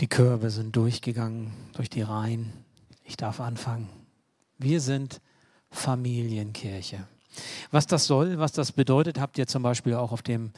Die 0.00 0.06
Körbe 0.06 0.50
sind 0.50 0.76
durchgegangen 0.76 1.52
durch 1.74 1.90
die 1.90 2.02
Reihen. 2.02 2.52
Ich 3.02 3.16
darf 3.16 3.40
anfangen. 3.40 3.88
Wir 4.56 4.80
sind 4.80 5.20
Familienkirche. 5.70 7.08
Was 7.72 7.86
das 7.88 8.06
soll, 8.06 8.38
was 8.38 8.52
das 8.52 8.70
bedeutet, 8.70 9.18
habt 9.18 9.38
ihr 9.38 9.48
zum 9.48 9.62
Beispiel 9.62 9.94
auch 9.94 10.12
auf 10.12 10.22
dem 10.22 10.52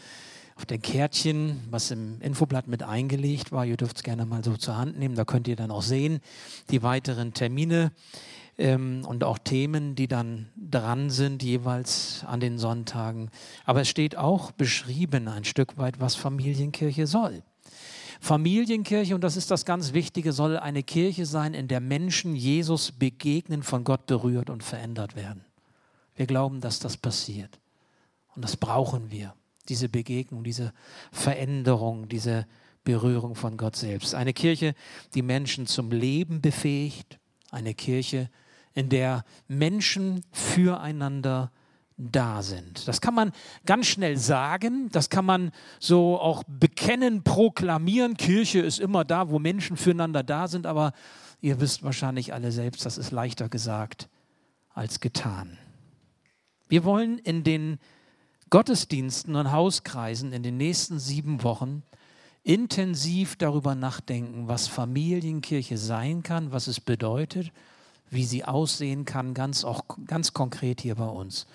auf 0.57 0.67
den 0.67 0.83
Kärtchen, 0.83 1.59
was 1.71 1.91
im 1.91 2.21
Infoblatt 2.21 2.69
mit 2.69 2.83
eingelegt 2.83 3.51
war. 3.51 3.65
Ihr 3.65 3.79
dürft 3.79 3.97
es 3.97 4.03
gerne 4.03 4.27
mal 4.27 4.45
so 4.45 4.59
zur 4.59 4.76
Hand 4.76 4.99
nehmen. 4.99 5.15
Da 5.15 5.24
könnt 5.24 5.49
ihr 5.49 5.57
dann 5.57 5.71
auch 5.71 5.81
sehen, 5.81 6.21
die 6.69 6.83
weiteren 6.83 7.33
Termine 7.33 7.93
ähm, 8.59 9.07
und 9.07 9.25
auch 9.25 9.38
Themen, 9.38 9.95
die 9.95 10.07
dann 10.07 10.51
dran 10.59 11.09
sind, 11.09 11.43
jeweils 11.43 12.25
an 12.27 12.41
den 12.41 12.59
Sonntagen. 12.59 13.31
Aber 13.65 13.81
es 13.81 13.88
steht 13.88 14.19
auch 14.19 14.53
beschrieben 14.53 15.29
ein 15.29 15.45
Stück 15.45 15.79
weit, 15.79 15.99
was 15.99 16.15
Familienkirche 16.15 17.07
soll. 17.07 17.43
Familienkirche, 18.21 19.15
und 19.15 19.25
das 19.25 19.37
ist 19.37 19.51
das 19.51 19.65
ganz 19.65 19.95
Wichtige, 19.95 20.33
soll 20.33 20.59
eine 20.59 20.83
Kirche 20.83 21.24
sein, 21.24 21.55
in 21.55 21.69
der 21.69 21.80
Menschen 21.80 22.37
Jesus 22.37 22.92
begegnen, 22.92 23.62
von 23.62 23.83
Gott 23.83 24.06
berührt 24.06 24.51
und 24.51 24.62
verändert 24.62 25.16
werden. 25.16 25.45
Wir 26.15 26.27
glauben, 26.27 26.61
dass 26.61 26.78
das 26.78 26.98
passiert. 26.98 27.59
Und 28.37 28.45
das 28.45 28.56
brauchen 28.56 29.11
wir, 29.11 29.34
diese 29.69 29.88
Begegnung, 29.88 30.45
diese 30.45 30.73
Veränderung, 31.11 32.09
diese 32.09 32.47
Berührung 32.84 33.34
von 33.34 33.56
Gott 33.56 33.77
selbst. 33.77 34.14
Eine 34.14 34.34
Kirche, 34.34 34.75
die 35.14 35.23
Menschen 35.23 35.66
zum 35.66 35.91
Leben 35.91 36.42
befähigt. 36.42 37.19
Eine 37.50 37.75
Kirche, 37.75 38.30
in 38.75 38.89
der 38.91 39.25
Menschen 39.48 40.25
füreinander 40.30 41.50
da 42.00 42.42
sind. 42.42 42.88
Das 42.88 43.00
kann 43.00 43.14
man 43.14 43.32
ganz 43.66 43.86
schnell 43.86 44.16
sagen, 44.16 44.88
das 44.91 45.10
kann 45.10 45.24
man 45.24 45.52
so 45.78 46.18
auch 46.18 46.42
bekennen, 46.46 47.22
proklamieren. 47.22 48.16
Kirche 48.16 48.60
ist 48.60 48.80
immer 48.80 49.04
da, 49.04 49.30
wo 49.30 49.38
Menschen 49.38 49.77
füreinander 49.77 50.22
da 50.22 50.48
sind, 50.48 50.66
aber 50.66 50.92
ihr 51.41 51.60
wisst 51.60 51.82
wahrscheinlich 51.82 52.32
alle 52.32 52.52
selbst, 52.52 52.86
das 52.86 52.98
ist 52.98 53.10
leichter 53.10 53.48
gesagt 53.48 54.08
als 54.70 55.00
getan. 55.00 55.58
Wir 56.69 56.84
wollen 56.84 57.19
in 57.19 57.44
den 57.44 57.78
Gottesdiensten 58.48 59.36
und 59.36 59.53
Hauskreisen 59.53 60.32
in 60.32 60.42
den 60.42 60.56
nächsten 60.56 60.98
sieben 60.98 61.42
Wochen 61.42 61.82
intensiv 62.42 63.36
darüber 63.36 63.75
nachdenken, 63.75 64.48
was 64.48 64.66
Familienkirche 64.66 65.77
sein 65.77 66.22
kann, 66.22 66.53
was 66.53 66.66
es 66.66 66.80
bedeutet 66.80 67.53
wie 68.11 68.25
sie 68.25 68.44
aussehen 68.44 69.05
kann, 69.05 69.34
ganz, 69.34 69.64
auch 69.64 69.84
ganz 70.06 70.33
konkret 70.33 70.80
hier 70.80 70.97
bei 70.97 71.06
uns. 71.06 71.47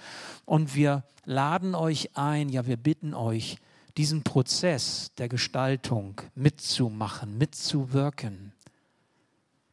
Und 0.45 0.73
wir 0.75 1.03
laden 1.25 1.75
euch 1.75 2.17
ein, 2.17 2.49
ja, 2.49 2.65
wir 2.65 2.77
bitten 2.77 3.13
euch, 3.13 3.57
diesen 3.97 4.23
Prozess 4.23 5.11
der 5.17 5.29
Gestaltung 5.29 6.21
mitzumachen, 6.33 7.37
mitzuwirken. 7.37 8.53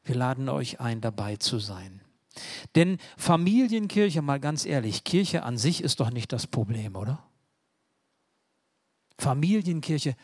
Wir 0.04 0.14
laden 0.14 0.48
euch 0.48 0.80
ein, 0.80 1.00
dabei 1.00 1.36
zu 1.36 1.58
sein. 1.58 2.00
Denn 2.74 2.98
Familienkirche, 3.16 4.22
mal 4.22 4.40
ganz 4.40 4.64
ehrlich, 4.64 5.04
Kirche 5.04 5.42
an 5.42 5.58
sich 5.58 5.82
ist 5.82 6.00
doch 6.00 6.10
nicht 6.10 6.32
das 6.32 6.46
Problem, 6.46 6.96
oder? 6.96 7.22
Familienkirche, 9.18 10.16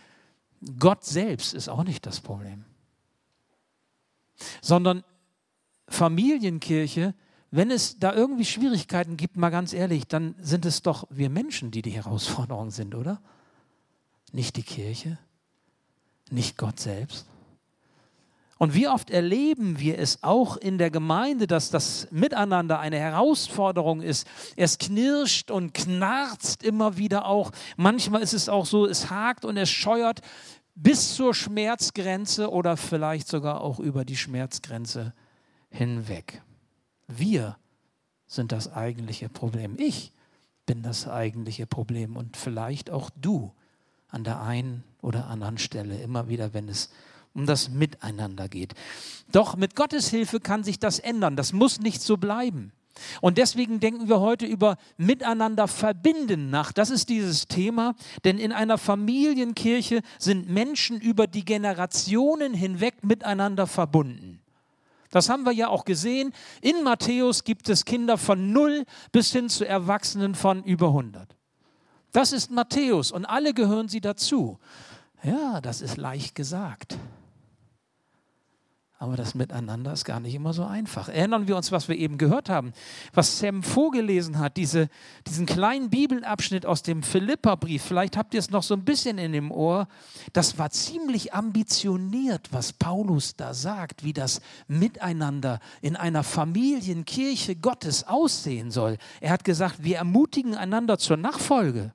Gott 0.79 1.05
selbst 1.05 1.55
ist 1.55 1.69
auch 1.69 1.85
nicht 1.85 2.07
das 2.07 2.21
Problem, 2.21 2.65
sondern 4.61 5.05
Familienkirche, 5.89 7.15
wenn 7.51 7.71
es 7.71 7.99
da 7.99 8.13
irgendwie 8.15 8.45
Schwierigkeiten 8.45 9.17
gibt, 9.17 9.37
mal 9.37 9.51
ganz 9.51 9.73
ehrlich, 9.73 10.07
dann 10.07 10.35
sind 10.41 10.67
es 10.67 10.83
doch 10.83 11.07
wir 11.11 11.31
Menschen, 11.31 11.71
die 11.71 11.83
die 11.83 11.91
Herausforderung 11.91 12.71
sind, 12.71 12.95
oder? 12.95 13.21
Nicht 14.33 14.57
die 14.57 14.63
Kirche, 14.63 15.19
nicht 16.31 16.59
Gott 16.59 16.79
selbst. 16.79 17.27
Und 18.59 18.75
wie 18.75 18.89
oft 18.89 19.11
erleben 19.11 19.79
wir 19.79 19.99
es 19.99 20.23
auch 20.23 20.57
in 20.57 20.79
der 20.79 20.91
Gemeinde, 20.91 21.47
dass 21.47 21.71
das 21.71 22.09
Miteinander 22.11 22.81
eine 22.81 22.99
Herausforderung 22.99 24.03
ist. 24.03 24.27
Es 24.57 24.79
knirscht 24.79 25.53
und 25.53 25.75
knarzt 25.75 26.65
immer 26.65 26.97
wieder 26.97 27.27
auch. 27.27 27.53
Manchmal 27.77 28.21
ist 28.21 28.35
es 28.35 28.49
auch 28.49 28.67
so, 28.67 28.85
es 28.85 29.11
hakt 29.11 29.45
und 29.45 29.57
es 29.57 29.71
scheuert 29.71 30.23
bis 30.75 31.15
zur 31.15 31.35
Schmerzgrenze 31.35 32.51
oder 32.51 32.77
vielleicht 32.77 33.29
sogar 33.29 33.61
auch 33.61 33.79
über 33.79 34.05
die 34.05 34.17
Schmerzgrenze 34.17 35.15
hinweg. 35.71 36.43
Wir 37.07 37.57
sind 38.27 38.53
das 38.53 38.73
eigentliche 38.73 39.29
Problem. 39.29 39.77
Ich 39.79 40.13
bin 40.67 40.83
das 40.83 41.09
eigentliche 41.09 41.67
Problem 41.67 42.17
und 42.17 42.37
vielleicht 42.37 42.91
auch 42.91 43.11
du 43.17 43.53
an 44.09 44.25
der 44.25 44.43
einen 44.43 44.85
oder 45.01 45.27
anderen 45.27 45.59
Stelle, 45.59 45.99
immer 46.01 46.29
wieder, 46.29 46.53
wenn 46.55 46.69
es 46.69 46.91
um 47.35 47.47
das 47.47 47.71
Miteinander 47.71 48.49
geht. 48.49 48.75
Doch 49.33 49.57
mit 49.57 49.77
Gottes 49.77 50.09
Hilfe 50.09 50.41
kann 50.41 50.65
sich 50.65 50.79
das 50.79 50.99
ändern. 50.99 51.37
Das 51.37 51.53
muss 51.53 51.81
nicht 51.81 52.03
so 52.03 52.17
bleiben. 52.17 52.73
Und 53.21 53.39
deswegen 53.39 53.81
denken 53.81 54.09
wir 54.09 54.21
heute 54.21 54.45
über 54.45 54.77
Miteinander 54.97 55.69
verbinden 55.69 56.51
nach. 56.51 56.73
Das 56.73 56.91
ist 56.91 57.09
dieses 57.09 57.47
Thema, 57.47 57.95
denn 58.25 58.39
in 58.39 58.53
einer 58.53 58.77
Familienkirche 58.77 60.03
sind 60.19 60.49
Menschen 60.49 61.01
über 61.01 61.27
die 61.27 61.45
Generationen 61.45 62.55
hinweg 62.55 63.05
miteinander 63.05 63.67
verbunden. 63.67 64.41
Das 65.11 65.29
haben 65.29 65.45
wir 65.45 65.53
ja 65.53 65.69
auch 65.69 65.85
gesehen. 65.85 66.33
In 66.61 66.83
Matthäus 66.83 67.45
gibt 67.45 67.69
es 67.69 67.85
Kinder 67.85 68.19
von 68.19 68.53
0 68.53 68.85
bis 69.13 69.33
hin 69.33 69.49
zu 69.49 69.67
Erwachsenen 69.67 70.35
von 70.35 70.63
über 70.65 70.89
100. 70.89 71.37
Das 72.13 72.33
ist 72.33 72.51
Matthäus 72.51 73.13
und 73.13 73.25
alle 73.25 73.55
gehören 73.55 73.89
sie 73.89 74.01
dazu. 74.01 74.59
Ja, 75.23 75.61
das 75.61 75.81
ist 75.81 75.97
leicht 75.97 76.35
gesagt. 76.35 76.99
Aber 79.01 79.15
das 79.15 79.37
Miteinander 79.37 79.93
ist 79.93 80.05
gar 80.05 80.19
nicht 80.19 80.35
immer 80.35 80.53
so 80.53 80.65
einfach. 80.65 81.09
Erinnern 81.09 81.47
wir 81.47 81.57
uns, 81.57 81.71
was 81.71 81.89
wir 81.89 81.97
eben 81.97 82.19
gehört 82.19 82.49
haben, 82.49 82.73
was 83.15 83.39
Sam 83.39 83.63
vorgelesen 83.63 84.41
hat, 84.41 84.57
diese, 84.57 84.89
diesen 85.25 85.47
kleinen 85.47 85.89
Bibelabschnitt 85.89 86.67
aus 86.67 86.83
dem 86.83 87.05
Philipperbrief. 87.05 87.81
Vielleicht 87.85 88.17
habt 88.17 88.35
ihr 88.35 88.41
es 88.41 88.51
noch 88.51 88.65
so 88.65 88.75
ein 88.75 88.85
bisschen 88.85 89.19
in 89.19 89.31
dem 89.31 89.53
Ohr. 89.53 89.87
Das 90.33 90.59
war 90.59 90.71
ziemlich 90.71 91.33
ambitioniert, 91.33 92.49
was 92.51 92.73
Paulus 92.73 93.37
da 93.37 93.55
sagt, 93.55 94.03
wie 94.03 94.13
das 94.13 94.41
Miteinander 94.67 95.61
in 95.81 95.95
einer 95.95 96.25
Familienkirche 96.25 97.55
Gottes 97.55 98.03
aussehen 98.03 98.73
soll. 98.73 98.99
Er 99.21 99.31
hat 99.31 99.45
gesagt, 99.45 99.85
wir 99.85 99.99
ermutigen 99.99 100.57
einander 100.57 100.99
zur 100.99 101.19
Nachfolge. 101.19 101.93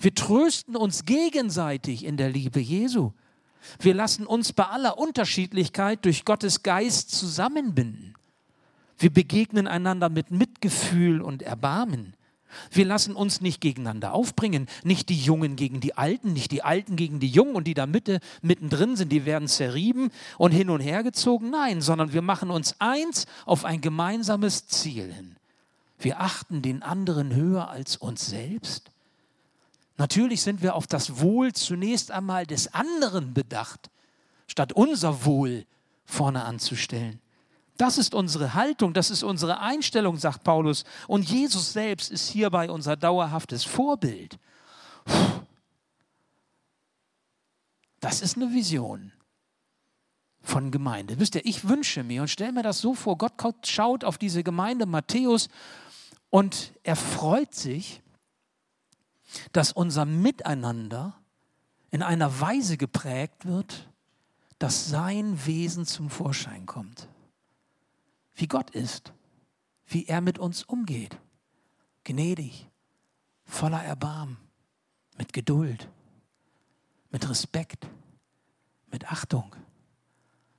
Wir 0.00 0.12
trösten 0.12 0.74
uns 0.74 1.04
gegenseitig 1.04 2.04
in 2.04 2.16
der 2.16 2.30
Liebe 2.30 2.58
Jesu. 2.58 3.12
Wir 3.80 3.94
lassen 3.94 4.26
uns 4.26 4.52
bei 4.52 4.66
aller 4.66 4.98
Unterschiedlichkeit 4.98 6.04
durch 6.04 6.24
Gottes 6.24 6.62
Geist 6.62 7.10
zusammenbinden. 7.10 8.14
Wir 8.98 9.10
begegnen 9.10 9.66
einander 9.66 10.08
mit 10.08 10.30
Mitgefühl 10.30 11.20
und 11.20 11.42
Erbarmen. 11.42 12.14
Wir 12.70 12.84
lassen 12.84 13.16
uns 13.16 13.40
nicht 13.40 13.60
gegeneinander 13.60 14.12
aufbringen, 14.12 14.68
nicht 14.84 15.08
die 15.08 15.18
Jungen 15.18 15.56
gegen 15.56 15.80
die 15.80 15.96
Alten, 15.96 16.32
nicht 16.32 16.52
die 16.52 16.62
Alten 16.62 16.96
gegen 16.96 17.18
die 17.18 17.28
Jungen 17.28 17.56
und 17.56 17.66
die 17.66 17.74
da 17.74 17.86
Mitte, 17.86 18.20
mittendrin 18.42 18.96
sind, 18.96 19.10
die 19.10 19.24
werden 19.24 19.48
zerrieben 19.48 20.10
und 20.38 20.52
hin 20.52 20.70
und 20.70 20.80
her 20.80 21.02
gezogen. 21.02 21.50
Nein, 21.50 21.80
sondern 21.80 22.12
wir 22.12 22.22
machen 22.22 22.50
uns 22.50 22.76
eins 22.78 23.26
auf 23.44 23.64
ein 23.64 23.80
gemeinsames 23.80 24.66
Ziel 24.68 25.12
hin. 25.12 25.36
Wir 25.98 26.20
achten 26.20 26.62
den 26.62 26.82
anderen 26.82 27.34
höher 27.34 27.68
als 27.68 27.96
uns 27.96 28.26
selbst. 28.26 28.90
Natürlich 29.96 30.42
sind 30.42 30.62
wir 30.62 30.74
auf 30.74 30.86
das 30.86 31.20
Wohl 31.20 31.52
zunächst 31.52 32.10
einmal 32.10 32.46
des 32.46 32.74
anderen 32.74 33.32
bedacht, 33.32 33.90
statt 34.46 34.72
unser 34.72 35.24
Wohl 35.24 35.66
vorne 36.04 36.44
anzustellen. 36.44 37.20
Das 37.76 37.98
ist 37.98 38.14
unsere 38.14 38.54
Haltung, 38.54 38.92
das 38.92 39.10
ist 39.10 39.22
unsere 39.22 39.60
Einstellung, 39.60 40.16
sagt 40.16 40.44
Paulus. 40.44 40.84
Und 41.08 41.28
Jesus 41.28 41.72
selbst 41.72 42.10
ist 42.10 42.28
hierbei 42.28 42.70
unser 42.70 42.96
dauerhaftes 42.96 43.64
Vorbild. 43.64 44.38
Das 48.00 48.20
ist 48.20 48.36
eine 48.36 48.52
Vision 48.52 49.12
von 50.42 50.70
Gemeinde. 50.70 51.18
Wisst 51.18 51.34
ihr, 51.34 51.44
ich 51.44 51.68
wünsche 51.68 52.04
mir 52.04 52.22
und 52.22 52.28
stelle 52.28 52.52
mir 52.52 52.62
das 52.62 52.80
so 52.80 52.94
vor, 52.94 53.16
Gott 53.18 53.66
schaut 53.66 54.04
auf 54.04 54.18
diese 54.18 54.44
Gemeinde 54.44 54.86
Matthäus 54.86 55.48
und 56.30 56.72
er 56.82 56.96
freut 56.96 57.54
sich, 57.54 58.02
dass 59.52 59.72
unser 59.72 60.04
Miteinander 60.04 61.18
in 61.90 62.02
einer 62.02 62.40
Weise 62.40 62.76
geprägt 62.76 63.46
wird, 63.46 63.88
dass 64.58 64.88
sein 64.88 65.46
Wesen 65.46 65.86
zum 65.86 66.10
Vorschein 66.10 66.66
kommt. 66.66 67.08
Wie 68.34 68.46
Gott 68.46 68.70
ist, 68.70 69.12
wie 69.86 70.06
er 70.06 70.20
mit 70.20 70.38
uns 70.38 70.64
umgeht. 70.64 71.18
Gnädig, 72.04 72.68
voller 73.44 73.82
Erbarmen, 73.82 74.36
mit 75.16 75.32
Geduld, 75.32 75.88
mit 77.10 77.28
Respekt, 77.28 77.86
mit 78.90 79.10
Achtung, 79.10 79.54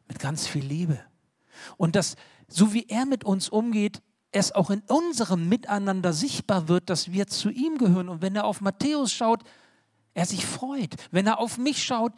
mit 0.08 0.20
ganz 0.20 0.48
viel 0.48 0.66
Liebe. 0.66 1.00
Und 1.78 1.96
dass, 1.96 2.16
so 2.48 2.74
wie 2.74 2.88
er 2.88 3.06
mit 3.06 3.24
uns 3.24 3.50
umgeht, 3.50 4.02
es 4.36 4.52
auch 4.52 4.70
in 4.70 4.82
unserem 4.82 5.48
Miteinander 5.48 6.12
sichtbar 6.12 6.68
wird, 6.68 6.90
dass 6.90 7.14
wir 7.14 7.28
zu 7.28 7.50
ihm 7.50 7.78
gehören. 7.78 8.10
Und 8.10 8.22
wenn 8.22 8.36
er 8.36 8.44
auf 8.44 8.60
Matthäus 8.60 9.14
schaut, 9.14 9.44
er 10.14 10.26
sich 10.26 10.46
freut. 10.46 10.96
Wenn 11.12 11.26
er 11.26 11.40
auf 11.40 11.58
mich 11.58 11.84
schaut, 11.84 12.12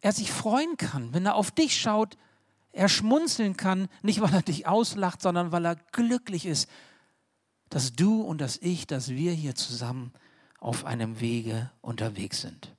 er 0.00 0.12
sich 0.12 0.30
freuen 0.30 0.76
kann, 0.76 1.12
wenn 1.12 1.26
er 1.26 1.34
auf 1.34 1.50
dich 1.50 1.80
schaut, 1.80 2.16
er 2.70 2.88
schmunzeln 2.88 3.56
kann, 3.56 3.88
nicht 4.02 4.20
weil 4.20 4.32
er 4.32 4.42
dich 4.42 4.68
auslacht, 4.68 5.20
sondern 5.20 5.50
weil 5.50 5.66
er 5.66 5.74
glücklich 5.90 6.46
ist, 6.46 6.70
dass 7.70 7.92
du 7.92 8.22
und 8.22 8.40
dass 8.40 8.58
ich, 8.58 8.86
dass 8.86 9.08
wir 9.08 9.32
hier 9.32 9.56
zusammen 9.56 10.12
auf 10.60 10.84
einem 10.84 11.18
Wege 11.18 11.72
unterwegs 11.80 12.40
sind. 12.40 12.72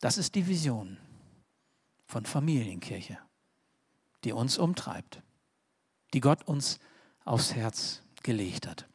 Das 0.00 0.18
ist 0.18 0.34
die 0.34 0.48
Vision 0.48 0.96
von 2.06 2.26
Familienkirche, 2.26 3.18
die 4.24 4.32
uns 4.32 4.58
umtreibt, 4.58 5.22
die 6.14 6.20
Gott 6.20 6.46
uns 6.46 6.78
aufs 7.24 7.54
Herz 7.54 8.02
gelegt 8.22 8.66
hat. 8.66 8.86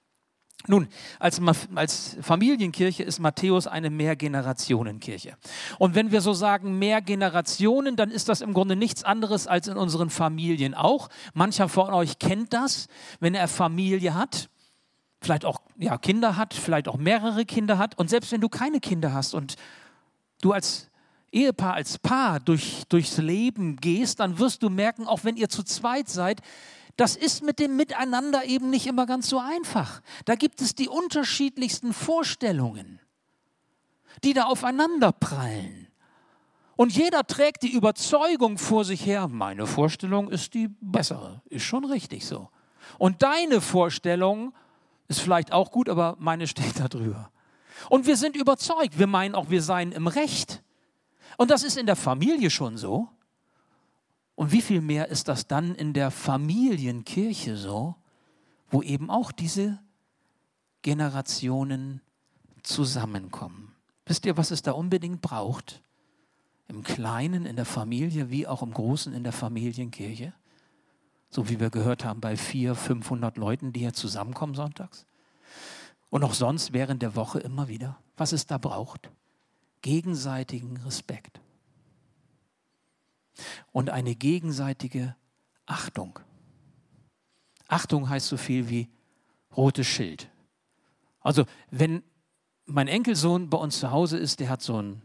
Nun, 0.67 0.87
als, 1.19 1.39
als, 1.75 2.17
Familienkirche 2.21 3.03
ist 3.03 3.19
Matthäus 3.19 3.67
eine 3.67 3.89
Mehrgenerationenkirche. 3.89 5.37
Und 5.77 5.93
wenn 5.93 6.11
wir 6.11 6.21
so 6.21 6.33
sagen 6.33 6.79
mehr 6.79 7.01
Generationen, 7.01 7.95
dann 7.95 8.09
ist 8.09 8.29
das 8.29 8.41
im 8.41 8.53
Grunde 8.53 8.75
nichts 8.75 9.03
anderes 9.03 9.45
als 9.47 9.67
in 9.67 9.77
unseren 9.77 10.09
Familien 10.09 10.73
auch. 10.73 11.09
Mancher 11.33 11.69
von 11.69 11.93
euch 11.93 12.17
kennt 12.17 12.53
das, 12.53 12.87
wenn 13.19 13.35
er 13.35 13.47
Familie 13.47 14.15
hat, 14.15 14.49
vielleicht 15.21 15.45
auch 15.45 15.59
ja, 15.77 15.97
Kinder 15.97 16.35
hat, 16.35 16.53
vielleicht 16.53 16.87
auch 16.87 16.97
mehrere 16.97 17.45
Kinder 17.45 17.77
hat. 17.77 17.97
Und 17.97 18.09
selbst 18.09 18.31
wenn 18.31 18.41
du 18.41 18.49
keine 18.49 18.79
Kinder 18.79 19.13
hast 19.13 19.35
und 19.35 19.55
du 20.41 20.51
als 20.51 20.89
Ehepaar, 21.31 21.73
als 21.73 21.99
Paar 21.99 22.39
durch, 22.39 22.83
durchs 22.89 23.17
Leben 23.17 23.75
gehst, 23.75 24.19
dann 24.19 24.39
wirst 24.39 24.63
du 24.63 24.69
merken, 24.69 25.05
auch 25.05 25.23
wenn 25.23 25.35
ihr 25.35 25.49
zu 25.49 25.63
zweit 25.63 26.07
seid, 26.07 26.41
das 26.97 27.15
ist 27.15 27.43
mit 27.43 27.59
dem 27.59 27.75
Miteinander 27.75 28.45
eben 28.45 28.69
nicht 28.69 28.87
immer 28.87 29.05
ganz 29.05 29.29
so 29.29 29.39
einfach. 29.39 30.01
Da 30.25 30.35
gibt 30.35 30.61
es 30.61 30.75
die 30.75 30.87
unterschiedlichsten 30.87 31.93
Vorstellungen, 31.93 32.99
die 34.23 34.33
da 34.33 34.45
aufeinander 34.45 35.11
prallen. 35.11 35.87
Und 36.77 36.95
jeder 36.95 37.25
trägt 37.25 37.63
die 37.63 37.71
Überzeugung 37.71 38.57
vor 38.57 38.83
sich 38.83 39.05
her, 39.05 39.27
meine 39.27 39.65
Vorstellung 39.65 40.29
ist 40.29 40.53
die 40.53 40.69
bessere, 40.81 41.41
ist 41.45 41.63
schon 41.63 41.85
richtig 41.85 42.25
so. 42.25 42.49
Und 42.97 43.23
deine 43.23 43.61
Vorstellung 43.61 44.53
ist 45.07 45.21
vielleicht 45.21 45.51
auch 45.51 45.71
gut, 45.71 45.89
aber 45.89 46.15
meine 46.19 46.47
steht 46.47 46.79
da 46.79 46.87
drüber. 46.87 47.31
Und 47.89 48.07
wir 48.07 48.17
sind 48.17 48.35
überzeugt, 48.35 48.99
wir 48.99 49.07
meinen 49.07 49.35
auch, 49.35 49.49
wir 49.49 49.61
seien 49.61 49.91
im 49.91 50.07
Recht. 50.07 50.63
Und 51.37 51.51
das 51.51 51.63
ist 51.63 51.77
in 51.77 51.85
der 51.85 51.95
Familie 51.95 52.49
schon 52.49 52.77
so. 52.77 53.09
Und 54.35 54.51
wie 54.51 54.61
viel 54.61 54.81
mehr 54.81 55.07
ist 55.07 55.27
das 55.27 55.47
dann 55.47 55.75
in 55.75 55.93
der 55.93 56.11
Familienkirche 56.11 57.55
so, 57.55 57.95
wo 58.69 58.81
eben 58.81 59.09
auch 59.09 59.31
diese 59.31 59.79
Generationen 60.81 62.01
zusammenkommen. 62.61 63.73
Wisst 64.05 64.25
ihr, 64.25 64.37
was 64.37 64.51
es 64.51 64.61
da 64.61 64.73
unbedingt 64.73 65.21
braucht? 65.21 65.81
Im 66.67 66.83
Kleinen 66.83 67.45
in 67.45 67.55
der 67.55 67.65
Familie 67.65 68.29
wie 68.29 68.47
auch 68.47 68.61
im 68.61 68.73
Großen 68.73 69.13
in 69.13 69.23
der 69.23 69.33
Familienkirche? 69.33 70.33
So 71.29 71.49
wie 71.49 71.59
wir 71.59 71.69
gehört 71.69 72.03
haben 72.03 72.21
bei 72.21 72.35
400, 72.35 72.77
500 72.77 73.37
Leuten, 73.37 73.71
die 73.71 73.81
hier 73.81 73.93
zusammenkommen 73.93 74.55
sonntags. 74.55 75.05
Und 76.09 76.23
auch 76.23 76.33
sonst 76.33 76.73
während 76.73 77.01
der 77.01 77.15
Woche 77.15 77.39
immer 77.39 77.67
wieder. 77.67 77.97
Was 78.17 78.31
es 78.31 78.45
da 78.45 78.57
braucht? 78.57 79.09
Gegenseitigen 79.81 80.77
Respekt 80.77 81.39
und 83.71 83.89
eine 83.89 84.15
gegenseitige 84.15 85.15
Achtung. 85.65 86.19
Achtung 87.67 88.09
heißt 88.09 88.27
so 88.27 88.37
viel 88.37 88.69
wie 88.69 88.89
rotes 89.55 89.87
Schild. 89.87 90.29
Also 91.21 91.45
wenn 91.71 92.03
mein 92.65 92.87
Enkelsohn 92.87 93.49
bei 93.49 93.57
uns 93.57 93.79
zu 93.79 93.91
Hause 93.91 94.17
ist, 94.17 94.39
der 94.39 94.49
hat 94.49 94.61
so 94.61 94.81
ein, 94.81 95.01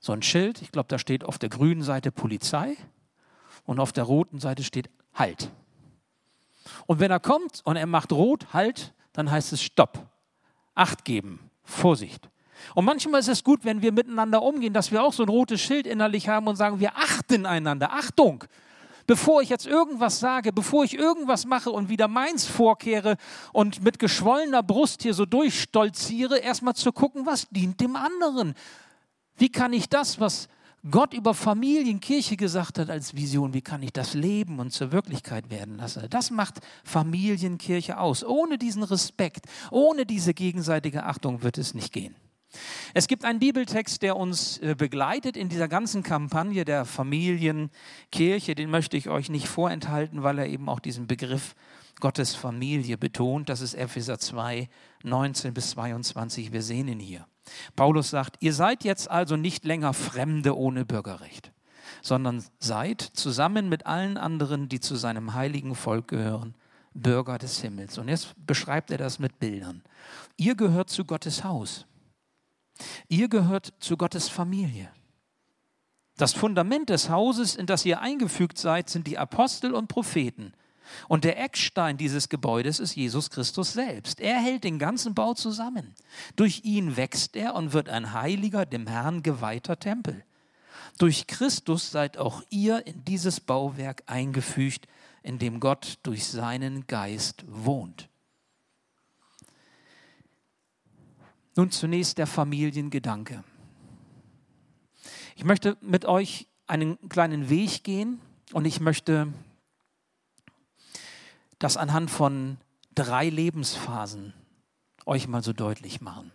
so 0.00 0.12
ein 0.12 0.22
Schild, 0.22 0.62
ich 0.62 0.72
glaube, 0.72 0.88
da 0.88 0.98
steht 0.98 1.24
auf 1.24 1.38
der 1.38 1.48
grünen 1.48 1.82
Seite 1.82 2.12
Polizei 2.12 2.76
und 3.64 3.80
auf 3.80 3.92
der 3.92 4.04
roten 4.04 4.38
Seite 4.38 4.64
steht 4.64 4.90
Halt. 5.14 5.50
Und 6.86 7.00
wenn 7.00 7.10
er 7.10 7.20
kommt 7.20 7.62
und 7.64 7.76
er 7.76 7.86
macht 7.86 8.12
rot, 8.12 8.52
Halt, 8.52 8.94
dann 9.12 9.30
heißt 9.30 9.52
es 9.52 9.62
Stopp, 9.62 10.06
Acht 10.74 11.06
geben, 11.06 11.50
Vorsicht. 11.62 12.28
Und 12.74 12.84
manchmal 12.84 13.20
ist 13.20 13.28
es 13.28 13.44
gut, 13.44 13.64
wenn 13.64 13.82
wir 13.82 13.92
miteinander 13.92 14.42
umgehen, 14.42 14.72
dass 14.72 14.92
wir 14.92 15.02
auch 15.02 15.12
so 15.12 15.22
ein 15.22 15.28
rotes 15.28 15.60
Schild 15.60 15.86
innerlich 15.86 16.28
haben 16.28 16.46
und 16.46 16.56
sagen, 16.56 16.80
wir 16.80 16.96
achten 16.96 17.46
einander. 17.46 17.92
Achtung! 17.92 18.44
Bevor 19.06 19.40
ich 19.40 19.48
jetzt 19.48 19.66
irgendwas 19.66 20.18
sage, 20.18 20.52
bevor 20.52 20.82
ich 20.82 20.98
irgendwas 20.98 21.46
mache 21.46 21.70
und 21.70 21.88
wieder 21.88 22.08
meins 22.08 22.44
vorkehre 22.44 23.16
und 23.52 23.82
mit 23.82 24.00
geschwollener 24.00 24.64
Brust 24.64 25.02
hier 25.02 25.14
so 25.14 25.26
durchstolziere, 25.26 26.38
erstmal 26.38 26.74
zu 26.74 26.90
gucken, 26.90 27.24
was 27.24 27.48
dient 27.50 27.80
dem 27.80 27.94
anderen. 27.94 28.54
Wie 29.36 29.48
kann 29.48 29.72
ich 29.72 29.88
das, 29.88 30.18
was 30.18 30.48
Gott 30.90 31.14
über 31.14 31.34
Familienkirche 31.34 32.36
gesagt 32.36 32.78
hat 32.78 32.90
als 32.90 33.14
Vision, 33.14 33.54
wie 33.54 33.60
kann 33.60 33.82
ich 33.82 33.92
das 33.92 34.14
leben 34.14 34.58
und 34.58 34.72
zur 34.72 34.92
Wirklichkeit 34.92 35.50
werden 35.50 35.76
lassen? 35.76 36.06
Das 36.10 36.30
macht 36.30 36.60
Familienkirche 36.84 37.98
aus. 37.98 38.24
Ohne 38.24 38.58
diesen 38.58 38.82
Respekt, 38.82 39.46
ohne 39.70 40.06
diese 40.06 40.34
gegenseitige 40.34 41.04
Achtung 41.04 41.42
wird 41.42 41.58
es 41.58 41.74
nicht 41.74 41.92
gehen. 41.92 42.14
Es 42.94 43.08
gibt 43.08 43.24
einen 43.24 43.38
Bibeltext, 43.38 44.02
der 44.02 44.16
uns 44.16 44.58
äh, 44.58 44.74
begleitet 44.76 45.36
in 45.36 45.48
dieser 45.48 45.68
ganzen 45.68 46.02
Kampagne 46.02 46.64
der 46.64 46.84
Familienkirche. 46.84 48.54
Den 48.54 48.70
möchte 48.70 48.96
ich 48.96 49.08
euch 49.08 49.28
nicht 49.28 49.48
vorenthalten, 49.48 50.22
weil 50.22 50.38
er 50.38 50.46
eben 50.46 50.68
auch 50.68 50.80
diesen 50.80 51.06
Begriff 51.06 51.54
Gottes 52.00 52.34
Familie 52.34 52.98
betont. 52.98 53.48
Das 53.48 53.60
ist 53.60 53.74
Epheser 53.74 54.18
2, 54.18 54.68
19 55.02 55.54
bis 55.54 55.70
22. 55.70 56.52
Wir 56.52 56.62
sehen 56.62 56.88
ihn 56.88 57.00
hier. 57.00 57.26
Paulus 57.74 58.10
sagt, 58.10 58.36
ihr 58.40 58.52
seid 58.52 58.84
jetzt 58.84 59.10
also 59.10 59.36
nicht 59.36 59.64
länger 59.64 59.94
Fremde 59.94 60.56
ohne 60.56 60.84
Bürgerrecht, 60.84 61.52
sondern 62.02 62.44
seid 62.58 63.00
zusammen 63.00 63.68
mit 63.68 63.86
allen 63.86 64.16
anderen, 64.16 64.68
die 64.68 64.80
zu 64.80 64.96
seinem 64.96 65.34
heiligen 65.34 65.74
Volk 65.74 66.08
gehören, 66.08 66.54
Bürger 66.94 67.38
des 67.38 67.60
Himmels. 67.60 67.98
Und 67.98 68.08
jetzt 68.08 68.34
beschreibt 68.46 68.90
er 68.90 68.98
das 68.98 69.18
mit 69.18 69.38
Bildern. 69.38 69.82
Ihr 70.36 70.54
gehört 70.54 70.90
zu 70.90 71.04
Gottes 71.04 71.44
Haus. 71.44 71.86
Ihr 73.08 73.28
gehört 73.28 73.74
zu 73.80 73.96
Gottes 73.96 74.28
Familie. 74.28 74.90
Das 76.16 76.32
Fundament 76.32 76.88
des 76.88 77.10
Hauses, 77.10 77.56
in 77.56 77.66
das 77.66 77.84
ihr 77.84 78.00
eingefügt 78.00 78.58
seid, 78.58 78.88
sind 78.88 79.06
die 79.06 79.18
Apostel 79.18 79.74
und 79.74 79.88
Propheten. 79.88 80.52
Und 81.08 81.24
der 81.24 81.42
Eckstein 81.42 81.96
dieses 81.96 82.28
Gebäudes 82.28 82.78
ist 82.78 82.94
Jesus 82.94 83.30
Christus 83.30 83.72
selbst. 83.72 84.20
Er 84.20 84.38
hält 84.38 84.64
den 84.64 84.78
ganzen 84.78 85.14
Bau 85.14 85.34
zusammen. 85.34 85.94
Durch 86.36 86.64
ihn 86.64 86.96
wächst 86.96 87.36
er 87.36 87.54
und 87.54 87.72
wird 87.72 87.88
ein 87.88 88.12
heiliger, 88.12 88.64
dem 88.66 88.86
Herrn 88.86 89.22
geweihter 89.22 89.78
Tempel. 89.78 90.24
Durch 90.98 91.26
Christus 91.26 91.90
seid 91.90 92.16
auch 92.16 92.42
ihr 92.48 92.86
in 92.86 93.04
dieses 93.04 93.40
Bauwerk 93.40 94.04
eingefügt, 94.06 94.86
in 95.22 95.38
dem 95.38 95.60
Gott 95.60 95.98
durch 96.02 96.26
seinen 96.26 96.86
Geist 96.86 97.44
wohnt. 97.46 98.08
Nun 101.56 101.70
zunächst 101.70 102.18
der 102.18 102.26
Familiengedanke. 102.26 103.42
Ich 105.36 105.44
möchte 105.44 105.76
mit 105.80 106.04
euch 106.04 106.46
einen 106.66 107.08
kleinen 107.08 107.48
Weg 107.48 107.82
gehen 107.82 108.20
und 108.52 108.66
ich 108.66 108.80
möchte 108.80 109.32
das 111.58 111.76
anhand 111.76 112.10
von 112.10 112.58
drei 112.94 113.30
Lebensphasen 113.30 114.34
euch 115.06 115.28
mal 115.28 115.42
so 115.42 115.52
deutlich 115.52 116.00
machen. 116.00 116.30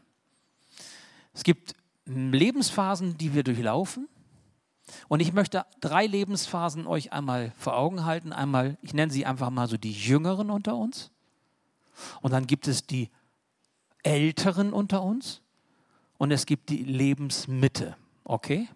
Es 1.33 1.43
gibt 1.43 1.75
Lebensphasen, 2.05 3.17
die 3.17 3.33
wir 3.33 3.43
durchlaufen. 3.43 4.07
Und 5.07 5.19
ich 5.19 5.33
möchte 5.33 5.65
drei 5.79 6.07
Lebensphasen 6.07 6.87
euch 6.87 7.13
einmal 7.13 7.53
vor 7.57 7.77
Augen 7.77 8.05
halten. 8.05 8.33
Einmal, 8.33 8.77
ich 8.81 8.93
nenne 8.93 9.11
sie 9.11 9.25
einfach 9.25 9.49
mal 9.49 9.67
so 9.67 9.77
die 9.77 9.91
Jüngeren 9.91 10.49
unter 10.49 10.75
uns. 10.75 11.11
Und 12.21 12.31
dann 12.31 12.47
gibt 12.47 12.67
es 12.67 12.87
die 12.87 13.09
Älteren 14.03 14.73
unter 14.73 15.03
uns 15.03 15.41
und 16.17 16.31
es 16.31 16.45
gibt 16.45 16.69
die 16.69 16.83
Lebensmitte. 16.83 17.95
Okay? 18.23 18.67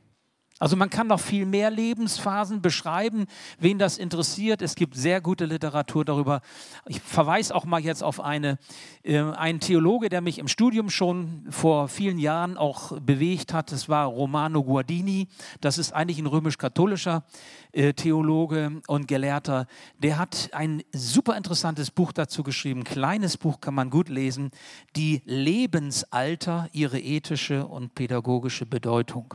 Also 0.58 0.78
man 0.78 0.90
kann 0.90 1.08
noch 1.08 1.20
viel 1.20 1.46
mehr 1.46 1.70
Lebensphasen 1.70 2.62
beschreiben, 2.62 3.26
wen 3.60 3.78
das 3.78 3.98
interessiert. 3.98 4.62
Es 4.62 4.76
gibt 4.76 4.96
sehr 4.96 5.20
gute 5.20 5.44
Literatur 5.44 6.06
darüber. 6.06 6.40
Ich 6.88 7.02
verweise 7.02 7.54
auch 7.54 7.66
mal 7.66 7.82
jetzt 7.82 8.02
auf 8.02 8.22
eine, 8.22 8.58
äh, 9.04 9.20
einen 9.20 9.60
Theologe, 9.60 10.08
der 10.08 10.22
mich 10.22 10.40
im 10.40 10.48
Studium 10.48 10.90
schon 10.90 11.46
vor 11.50 11.90
vielen 11.90 12.18
Jahren 12.18 12.56
auch 12.56 12.98
bewegt 13.02 13.52
hat. 13.52 13.74
Das 13.74 13.90
war 13.90 14.06
Romano 14.06 14.64
Guardini. 14.64 15.28
Das 15.60 15.78
ist 15.78 15.92
eigentlich 15.92 16.20
ein 16.20 16.26
römisch-katholischer 16.26 17.26
äh, 17.74 17.94
Theologe 17.94 18.82
und 18.88 19.10
Gelehrter. 19.10 19.68
Der 20.00 20.18
hat 20.18 20.52
ein 20.54 20.84
super 20.94 21.36
interessantes 21.36 21.92
Buch 21.92 22.14
dazu 22.14 22.44
geschrieben. 22.44 22.86
Kleines 22.86 23.36
Buch 23.36 23.60
kann 23.60 23.74
man 23.74 23.90
gut 23.90 24.08
lesen. 24.08 24.52
Die 24.96 25.22
Lebensalter, 25.26 26.70
ihre 26.72 27.02
ethische 27.02 27.68
und 27.68 27.94
pädagogische 27.94 28.66
Bedeutung. 28.66 29.34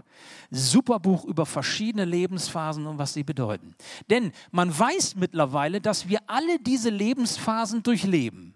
Super 0.51 0.99
Buch 0.99 1.10
Buch 1.11 1.25
über 1.25 1.45
verschiedene 1.45 2.05
Lebensphasen 2.05 2.87
und 2.87 2.99
was 2.99 3.15
sie 3.15 3.25
bedeuten. 3.25 3.75
Denn 4.11 4.31
man 4.53 4.77
weiß 4.79 5.17
mittlerweile, 5.17 5.81
dass 5.81 6.09
wir 6.09 6.21
alle 6.29 6.61
diese 6.61 6.91
Lebensphasen 6.91 7.83
durchleben. 7.83 8.55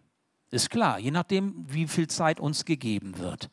Ist 0.52 0.70
klar, 0.70 1.00
je 1.00 1.10
nachdem, 1.10 1.66
wie 1.66 1.88
viel 1.88 2.06
Zeit 2.06 2.38
uns 2.38 2.64
gegeben 2.64 3.18
wird. 3.18 3.50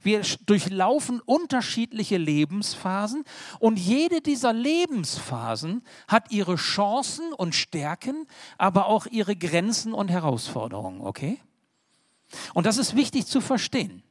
Wir 0.00 0.22
durchlaufen 0.46 1.20
unterschiedliche 1.20 2.16
Lebensphasen 2.16 3.22
und 3.60 3.78
jede 3.78 4.20
dieser 4.20 4.52
Lebensphasen 4.52 5.84
hat 6.08 6.32
ihre 6.32 6.56
Chancen 6.56 7.32
und 7.32 7.54
Stärken, 7.54 8.26
aber 8.58 8.86
auch 8.86 9.06
ihre 9.06 9.36
Grenzen 9.36 9.92
und 9.92 10.10
Herausforderungen, 10.10 11.02
okay? 11.02 11.38
Und 12.52 12.66
das 12.66 12.78
ist 12.78 12.96
wichtig 12.96 13.26
zu 13.26 13.40
verstehen. 13.40 14.02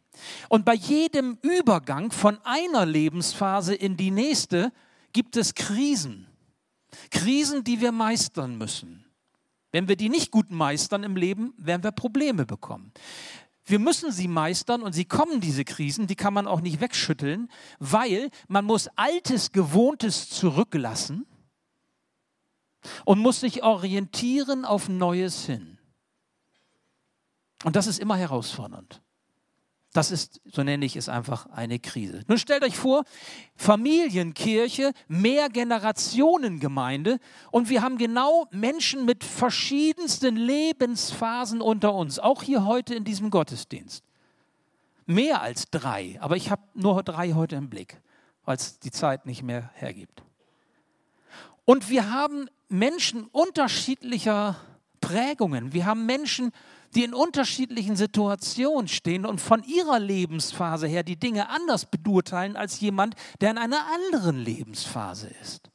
Und 0.50 0.66
bei 0.66 0.74
jedem 0.74 1.38
Übergang 1.42 2.12
von 2.12 2.40
einer 2.44 2.86
Lebensphase 2.86 3.76
in 3.76 3.98
die 3.98 4.12
nächste 4.12 4.72
gibt 5.14 5.38
es 5.38 5.56
Krisen. 5.56 6.28
Krisen, 7.12 7.64
die 7.64 7.82
wir 7.82 7.92
meistern 7.92 8.58
müssen. 8.58 9.06
Wenn 9.72 9.88
wir 9.88 9.96
die 9.96 10.10
nicht 10.10 10.32
gut 10.32 10.50
meistern 10.50 11.04
im 11.04 11.16
Leben, 11.16 11.54
werden 11.58 11.84
wir 11.84 11.92
Probleme 11.92 12.46
bekommen. 12.46 12.92
Wir 13.66 13.78
müssen 13.78 14.12
sie 14.12 14.28
meistern 14.28 14.82
und 14.82 14.94
sie 14.94 15.06
kommen, 15.06 15.42
diese 15.42 15.64
Krisen, 15.64 16.08
die 16.08 16.16
kann 16.16 16.34
man 16.34 16.48
auch 16.48 16.62
nicht 16.62 16.82
wegschütteln, 16.82 17.52
weil 17.78 18.32
man 18.48 18.66
muss 18.66 18.88
altes, 18.96 19.52
gewohntes 19.52 20.28
zurücklassen 20.30 21.28
und 23.06 23.20
muss 23.20 23.42
sich 23.42 23.62
orientieren 23.62 24.66
auf 24.66 24.90
Neues 24.90 25.46
hin. 25.46 25.78
Und 27.64 27.76
das 27.76 27.86
ist 27.86 28.00
immer 28.00 28.16
herausfordernd. 28.16 29.02
Das 29.94 30.12
ist, 30.12 30.40
so 30.46 30.62
nenne 30.62 30.86
ich 30.86 30.96
es 30.96 31.10
einfach, 31.10 31.48
eine 31.48 31.80
Krise. 31.80 32.24
Nun 32.28 32.38
stellt 32.38 32.64
euch 32.64 32.78
vor, 32.78 33.06
Familienkirche, 33.56 34.94
Mehrgenerationengemeinde 35.08 37.18
und 37.50 37.70
wir 37.70 37.82
haben 37.82 37.98
genau 37.98 38.46
Menschen 38.52 39.06
mit 39.06 39.24
verschiedensten 39.24 40.36
Lebensphasen 40.36 41.62
unter 41.62 41.96
uns, 41.96 42.20
auch 42.20 42.44
hier 42.44 42.66
heute 42.66 42.94
in 42.94 43.04
diesem 43.04 43.32
Gottesdienst. 43.32 44.04
Mehr 45.08 45.42
als 45.42 45.72
drei, 45.72 46.20
aber 46.22 46.36
ich 46.36 46.52
habe 46.52 46.62
nur 46.76 47.02
drei 47.02 47.32
heute 47.32 47.56
im 47.56 47.72
Blick, 47.72 48.00
weil 48.46 48.58
es 48.58 48.78
die 48.78 48.92
Zeit 48.92 49.26
nicht 49.26 49.42
mehr 49.42 49.72
hergibt. 49.74 50.22
Und 51.66 51.90
wir 51.90 52.12
haben 52.12 52.48
Menschen 52.68 53.26
unterschiedlicher 53.26 54.56
Prägungen. 55.02 55.74
Wir 55.74 55.86
haben 55.86 56.06
Menschen, 56.06 56.52
die 56.96 57.04
in 57.04 57.14
unterschiedlichen 57.14 57.96
Situationen 57.96 58.88
stehen 58.88 59.26
und 59.26 59.40
von 59.42 59.64
ihrer 59.64 60.00
Lebensphase 60.00 60.88
her 60.88 61.04
die 61.04 61.18
Dinge 61.18 61.50
anders 61.50 61.86
beurteilen 61.86 62.56
als 62.56 62.80
jemand, 62.80 63.16
der 63.42 63.52
in 63.52 63.58
einer 63.58 63.86
anderen 63.94 64.38
Lebensphase 64.38 65.30
ist. 65.42 65.70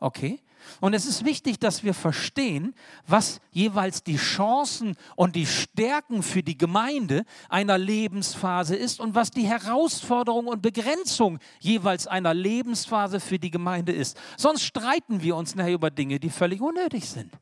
Okay? 0.00 0.40
Und 0.80 0.94
es 0.94 1.06
ist 1.06 1.24
wichtig, 1.24 1.58
dass 1.58 1.82
wir 1.82 1.94
verstehen, 1.94 2.74
was 3.06 3.40
jeweils 3.52 4.02
die 4.02 4.16
Chancen 4.16 4.96
und 5.16 5.34
die 5.34 5.46
Stärken 5.46 6.22
für 6.22 6.42
die 6.42 6.58
Gemeinde 6.58 7.24
einer 7.48 7.78
Lebensphase 7.78 8.76
ist 8.76 9.00
und 9.00 9.14
was 9.14 9.30
die 9.30 9.46
Herausforderung 9.46 10.46
und 10.46 10.62
Begrenzung 10.62 11.38
jeweils 11.60 12.06
einer 12.06 12.34
Lebensphase 12.34 13.20
für 13.20 13.38
die 13.38 13.50
Gemeinde 13.50 13.92
ist. 13.92 14.18
Sonst 14.36 14.62
streiten 14.62 15.22
wir 15.22 15.36
uns 15.36 15.54
nachher 15.54 15.72
über 15.72 15.90
Dinge, 15.90 16.20
die 16.20 16.30
völlig 16.30 16.60
unnötig 16.60 17.08
sind. 17.08 17.32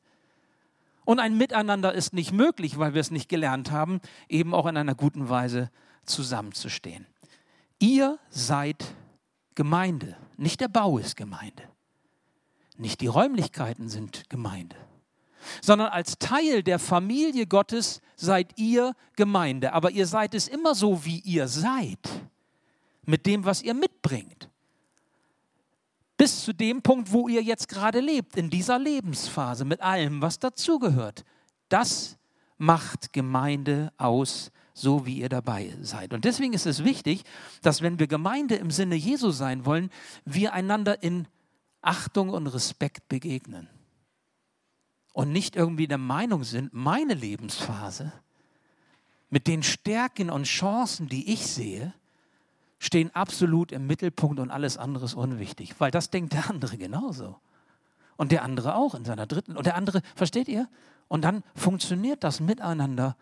Und 1.06 1.20
ein 1.20 1.38
Miteinander 1.38 1.94
ist 1.94 2.12
nicht 2.12 2.32
möglich, 2.32 2.78
weil 2.78 2.92
wir 2.92 3.00
es 3.00 3.12
nicht 3.12 3.28
gelernt 3.28 3.70
haben, 3.70 4.00
eben 4.28 4.52
auch 4.52 4.66
in 4.66 4.76
einer 4.76 4.96
guten 4.96 5.28
Weise 5.28 5.70
zusammenzustehen. 6.04 7.06
Ihr 7.78 8.18
seid 8.28 8.84
Gemeinde, 9.54 10.16
nicht 10.36 10.60
der 10.60 10.66
Bau 10.66 10.98
ist 10.98 11.16
Gemeinde, 11.16 11.62
nicht 12.76 13.00
die 13.00 13.06
Räumlichkeiten 13.06 13.88
sind 13.88 14.28
Gemeinde, 14.28 14.74
sondern 15.62 15.88
als 15.88 16.18
Teil 16.18 16.64
der 16.64 16.80
Familie 16.80 17.46
Gottes 17.46 18.00
seid 18.16 18.58
ihr 18.58 18.92
Gemeinde. 19.14 19.74
Aber 19.74 19.92
ihr 19.92 20.08
seid 20.08 20.34
es 20.34 20.48
immer 20.48 20.74
so, 20.74 21.04
wie 21.04 21.20
ihr 21.20 21.46
seid, 21.46 22.00
mit 23.04 23.26
dem, 23.26 23.44
was 23.44 23.62
ihr 23.62 23.74
mitbringt 23.74 24.50
bis 26.26 26.42
zu 26.42 26.52
dem 26.52 26.82
Punkt, 26.82 27.12
wo 27.12 27.28
ihr 27.28 27.40
jetzt 27.40 27.68
gerade 27.68 28.00
lebt, 28.00 28.34
in 28.34 28.50
dieser 28.50 28.80
Lebensphase, 28.80 29.64
mit 29.64 29.80
allem, 29.80 30.20
was 30.22 30.40
dazugehört. 30.40 31.24
Das 31.68 32.18
macht 32.58 33.12
Gemeinde 33.12 33.92
aus, 33.96 34.50
so 34.74 35.06
wie 35.06 35.20
ihr 35.20 35.28
dabei 35.28 35.72
seid. 35.82 36.12
Und 36.12 36.24
deswegen 36.24 36.52
ist 36.52 36.66
es 36.66 36.82
wichtig, 36.82 37.22
dass 37.62 37.80
wenn 37.80 38.00
wir 38.00 38.08
Gemeinde 38.08 38.56
im 38.56 38.72
Sinne 38.72 38.96
Jesu 38.96 39.30
sein 39.30 39.64
wollen, 39.66 39.88
wir 40.24 40.52
einander 40.52 41.00
in 41.00 41.28
Achtung 41.80 42.30
und 42.30 42.48
Respekt 42.48 43.08
begegnen. 43.08 43.68
Und 45.12 45.30
nicht 45.30 45.54
irgendwie 45.54 45.86
der 45.86 45.96
Meinung 45.96 46.42
sind, 46.42 46.74
meine 46.74 47.14
Lebensphase 47.14 48.12
mit 49.30 49.46
den 49.46 49.62
Stärken 49.62 50.30
und 50.30 50.42
Chancen, 50.42 51.08
die 51.08 51.32
ich 51.32 51.46
sehe, 51.46 51.94
stehen 52.78 53.14
absolut 53.14 53.72
im 53.72 53.86
Mittelpunkt 53.86 54.38
und 54.38 54.50
alles 54.50 54.76
andere 54.76 55.04
ist 55.06 55.14
unwichtig, 55.14 55.74
weil 55.78 55.90
das 55.90 56.10
denkt 56.10 56.32
der 56.32 56.50
andere 56.50 56.76
genauso. 56.76 57.36
Und 58.16 58.32
der 58.32 58.42
andere 58.42 58.74
auch 58.74 58.94
in 58.94 59.04
seiner 59.04 59.26
dritten. 59.26 59.56
Und 59.56 59.66
der 59.66 59.76
andere, 59.76 60.02
versteht 60.14 60.48
ihr? 60.48 60.68
Und 61.08 61.22
dann 61.22 61.42
funktioniert 61.54 62.24
das 62.24 62.40
miteinander 62.40 63.16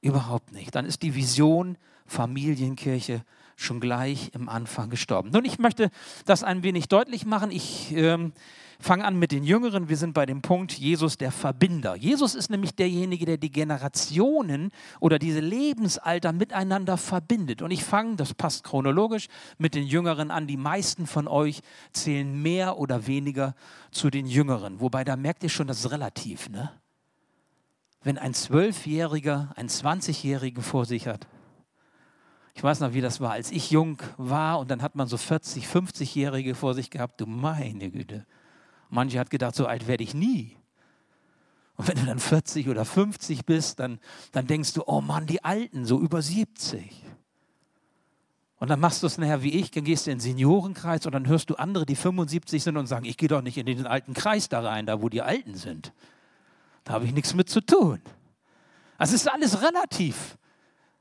überhaupt 0.00 0.52
nicht. 0.52 0.74
Dann 0.74 0.86
ist 0.86 1.02
die 1.02 1.14
Vision 1.14 1.76
Familienkirche 2.06 3.24
schon 3.62 3.80
gleich 3.80 4.30
im 4.34 4.48
Anfang 4.48 4.90
gestorben. 4.90 5.30
Nun, 5.32 5.44
ich 5.44 5.58
möchte 5.58 5.90
das 6.24 6.42
ein 6.42 6.62
wenig 6.62 6.88
deutlich 6.88 7.26
machen. 7.26 7.50
Ich 7.50 7.92
ähm, 7.94 8.32
fange 8.80 9.04
an 9.04 9.18
mit 9.18 9.32
den 9.32 9.44
Jüngeren. 9.44 9.88
Wir 9.88 9.96
sind 9.96 10.14
bei 10.14 10.26
dem 10.26 10.42
Punkt 10.42 10.72
Jesus 10.72 11.18
der 11.18 11.30
Verbinder. 11.30 11.94
Jesus 11.94 12.34
ist 12.34 12.50
nämlich 12.50 12.74
derjenige, 12.74 13.26
der 13.26 13.36
die 13.36 13.52
Generationen 13.52 14.70
oder 14.98 15.18
diese 15.18 15.40
Lebensalter 15.40 16.32
miteinander 16.32 16.96
verbindet. 16.96 17.62
Und 17.62 17.70
ich 17.70 17.84
fange, 17.84 18.16
das 18.16 18.34
passt 18.34 18.64
chronologisch, 18.64 19.28
mit 19.58 19.74
den 19.74 19.86
Jüngeren 19.86 20.30
an. 20.30 20.46
Die 20.46 20.56
meisten 20.56 21.06
von 21.06 21.28
euch 21.28 21.60
zählen 21.92 22.40
mehr 22.40 22.78
oder 22.78 23.06
weniger 23.06 23.54
zu 23.90 24.10
den 24.10 24.26
Jüngeren. 24.26 24.80
Wobei 24.80 25.04
da 25.04 25.16
merkt 25.16 25.42
ihr 25.42 25.50
schon, 25.50 25.66
das 25.66 25.80
ist 25.80 25.90
relativ. 25.90 26.48
Ne? 26.48 26.72
Wenn 28.02 28.16
ein 28.16 28.32
Zwölfjähriger 28.32 29.52
einen 29.56 29.68
20-Jährigen 29.68 30.62
vor 30.62 30.86
sich 30.86 31.06
hat, 31.06 31.26
ich 32.54 32.62
weiß 32.62 32.80
noch, 32.80 32.92
wie 32.94 33.00
das 33.00 33.20
war, 33.20 33.32
als 33.32 33.50
ich 33.50 33.70
jung 33.70 34.02
war 34.16 34.58
und 34.58 34.70
dann 34.70 34.82
hat 34.82 34.96
man 34.96 35.06
so 35.06 35.16
40, 35.16 35.66
50-Jährige 35.66 36.54
vor 36.54 36.74
sich 36.74 36.90
gehabt. 36.90 37.20
Du 37.20 37.26
meine 37.26 37.90
Güte. 37.90 38.26
Manche 38.88 39.18
hat 39.18 39.30
gedacht, 39.30 39.54
so 39.54 39.66
alt 39.66 39.86
werde 39.86 40.02
ich 40.02 40.14
nie. 40.14 40.56
Und 41.76 41.88
wenn 41.88 41.96
du 41.96 42.04
dann 42.04 42.18
40 42.18 42.68
oder 42.68 42.84
50 42.84 43.46
bist, 43.46 43.80
dann, 43.80 44.00
dann 44.32 44.46
denkst 44.46 44.74
du, 44.74 44.82
oh 44.86 45.00
Mann, 45.00 45.26
die 45.26 45.44
Alten, 45.44 45.86
so 45.86 45.98
über 45.98 46.20
70. 46.20 47.04
Und 48.58 48.68
dann 48.68 48.78
machst 48.78 49.02
du 49.02 49.06
es 49.06 49.16
nachher 49.16 49.42
wie 49.42 49.54
ich, 49.54 49.70
dann 49.70 49.84
gehst 49.84 50.06
du 50.06 50.10
in 50.10 50.18
den 50.18 50.20
Seniorenkreis 50.20 51.06
und 51.06 51.12
dann 51.12 51.26
hörst 51.26 51.48
du 51.48 51.54
andere, 51.54 51.86
die 51.86 51.96
75 51.96 52.62
sind 52.62 52.76
und 52.76 52.86
sagen, 52.86 53.06
ich 53.06 53.16
gehe 53.16 53.28
doch 53.28 53.40
nicht 53.40 53.56
in 53.56 53.64
den 53.64 53.86
alten 53.86 54.12
Kreis 54.12 54.50
da 54.50 54.60
rein, 54.60 54.84
da 54.84 55.00
wo 55.00 55.08
die 55.08 55.22
Alten 55.22 55.54
sind. 55.54 55.94
Da 56.84 56.92
habe 56.92 57.06
ich 57.06 57.14
nichts 57.14 57.32
mit 57.32 57.48
zu 57.48 57.62
tun. 57.62 58.02
Es 58.98 59.14
ist 59.14 59.30
alles 59.30 59.62
relativ. 59.62 60.36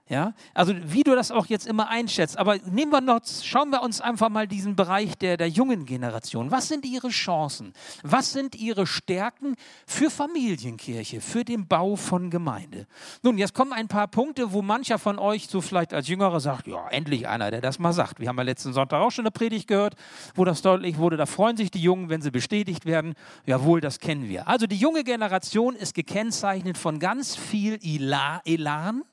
Ja, 0.09 0.33
also 0.55 0.73
wie 0.85 1.03
du 1.03 1.13
das 1.13 1.29
auch 1.29 1.45
jetzt 1.45 1.67
immer 1.67 1.87
einschätzt, 1.87 2.39
aber 2.39 2.57
nehmen 2.65 2.91
wir 2.91 2.99
noch, 2.99 3.21
schauen 3.43 3.69
wir 3.69 3.83
uns 3.83 4.01
einfach 4.01 4.29
mal 4.29 4.47
diesen 4.47 4.75
Bereich 4.75 5.15
der, 5.19 5.37
der 5.37 5.49
jungen 5.49 5.85
Generation. 5.85 6.49
Was 6.49 6.67
sind 6.67 6.83
ihre 6.83 7.09
Chancen? 7.09 7.73
Was 8.01 8.33
sind 8.33 8.55
ihre 8.55 8.87
Stärken 8.87 9.53
für 9.85 10.09
Familienkirche, 10.09 11.21
für 11.21 11.45
den 11.45 11.67
Bau 11.67 11.95
von 11.95 12.31
Gemeinde? 12.31 12.87
Nun, 13.21 13.37
jetzt 13.37 13.53
kommen 13.53 13.71
ein 13.71 13.87
paar 13.87 14.07
Punkte, 14.07 14.51
wo 14.51 14.63
mancher 14.63 14.97
von 14.97 15.19
euch 15.19 15.47
so 15.47 15.61
vielleicht 15.61 15.93
als 15.93 16.07
Jüngerer 16.07 16.39
sagt, 16.39 16.65
ja, 16.65 16.87
endlich 16.89 17.27
einer, 17.27 17.51
der 17.51 17.61
das 17.61 17.77
mal 17.77 17.93
sagt. 17.93 18.19
Wir 18.19 18.29
haben 18.29 18.37
ja 18.37 18.43
letzten 18.43 18.73
Sonntag 18.73 19.01
auch 19.01 19.11
schon 19.11 19.25
eine 19.25 19.31
Predigt 19.31 19.67
gehört, 19.67 19.93
wo 20.33 20.43
das 20.43 20.63
deutlich 20.63 20.97
wurde, 20.97 21.17
da 21.17 21.27
freuen 21.27 21.55
sich 21.55 21.69
die 21.69 21.83
Jungen, 21.83 22.09
wenn 22.09 22.23
sie 22.23 22.31
bestätigt 22.31 22.87
werden. 22.87 23.13
Jawohl, 23.45 23.79
das 23.79 23.99
kennen 23.99 24.27
wir. 24.27 24.47
Also 24.47 24.65
die 24.65 24.77
junge 24.77 25.03
Generation 25.03 25.75
ist 25.75 25.93
gekennzeichnet 25.93 26.79
von 26.79 26.97
ganz 26.97 27.35
viel 27.35 27.77
Elan, 27.83 29.03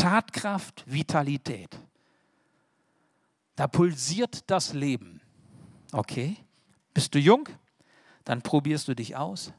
Tatkraft, 0.00 0.82
Vitalität. 0.86 1.78
Da 3.54 3.66
pulsiert 3.66 4.44
das 4.46 4.72
Leben. 4.72 5.20
Okay? 5.92 6.38
Bist 6.94 7.14
du 7.14 7.18
jung? 7.18 7.48
Dann 8.24 8.40
probierst 8.40 8.88
du 8.88 8.94
dich 8.94 9.16
aus. 9.16 9.52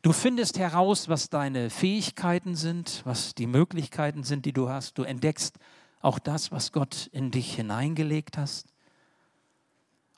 Du 0.00 0.12
findest 0.12 0.58
heraus, 0.58 1.08
was 1.10 1.28
deine 1.28 1.68
Fähigkeiten 1.68 2.56
sind, 2.56 3.02
was 3.04 3.34
die 3.34 3.46
Möglichkeiten 3.46 4.24
sind, 4.24 4.46
die 4.46 4.54
du 4.54 4.70
hast. 4.70 4.96
Du 4.96 5.02
entdeckst 5.02 5.58
auch 6.00 6.18
das, 6.18 6.50
was 6.50 6.72
Gott 6.72 7.08
in 7.12 7.30
dich 7.30 7.56
hineingelegt 7.56 8.38
hast. 8.38 8.72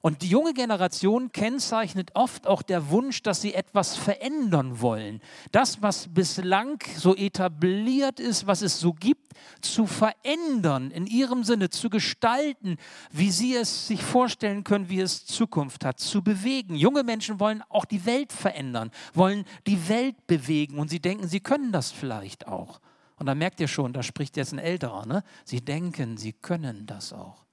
Und 0.02 0.23
die 0.23 0.28
junge 0.28 0.54
Generation 0.54 1.30
kennzeichnet 1.30 2.12
oft 2.14 2.47
auch 2.47 2.62
der 2.62 2.88
Wunsch, 2.88 3.23
dass 3.23 3.42
sie 3.42 3.52
etwas 3.52 3.97
verändern 3.97 4.80
wollen. 4.80 5.21
Das, 5.52 5.83
was 5.83 6.09
bislang 6.09 6.83
so 6.97 7.14
etabliert 7.14 8.19
ist, 8.19 8.47
was 8.47 8.62
es 8.62 8.80
so 8.80 8.95
gibt, 8.95 9.35
zu 9.61 9.87
verändern, 9.87 10.90
in 10.90 11.07
ihrem 11.07 11.45
Sinne 11.45 11.69
zu 11.69 11.90
gestalten, 11.90 12.78
wie 13.11 13.30
sie 13.30 13.54
es 13.54 13.88
sich 13.88 14.02
vorstellen 14.02 14.64
können, 14.64 14.88
wie 14.88 15.00
es 15.00 15.26
Zukunft 15.26 15.85
hat, 15.85 16.00
zu 16.00 16.23
bewegen. 16.23 16.76
Junge 16.76 17.02
Menschen 17.02 17.38
wollen 17.38 17.62
auch 17.69 17.85
die 17.85 18.07
Welt 18.07 18.33
verändern, 18.33 18.90
wollen 19.12 19.45
die 19.66 19.88
Welt 19.90 20.26
bewegen 20.26 20.78
und 20.78 20.88
sie 20.88 21.00
denken, 21.00 21.28
sie 21.28 21.40
können 21.40 21.73
das 21.73 21.90
vielleicht 21.90 22.47
auch. 22.47 22.80
Und 23.16 23.26
da 23.26 23.35
merkt 23.35 23.61
ihr 23.61 23.69
schon, 23.69 23.92
da 23.92 24.02
spricht 24.02 24.38
jetzt 24.38 24.52
ein 24.52 24.59
Älterer. 24.59 25.04
Ne? 25.04 25.23
Sie 25.45 25.62
denken, 25.62 26.16
sie 26.16 26.33
können 26.33 26.87
das 26.87 27.12
auch. 27.12 27.45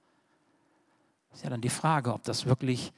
Ist 1.32 1.44
ja 1.44 1.50
dann 1.50 1.60
die 1.60 1.68
Frage, 1.68 2.12
ob 2.12 2.22
das 2.24 2.46
wirklich 2.46 2.92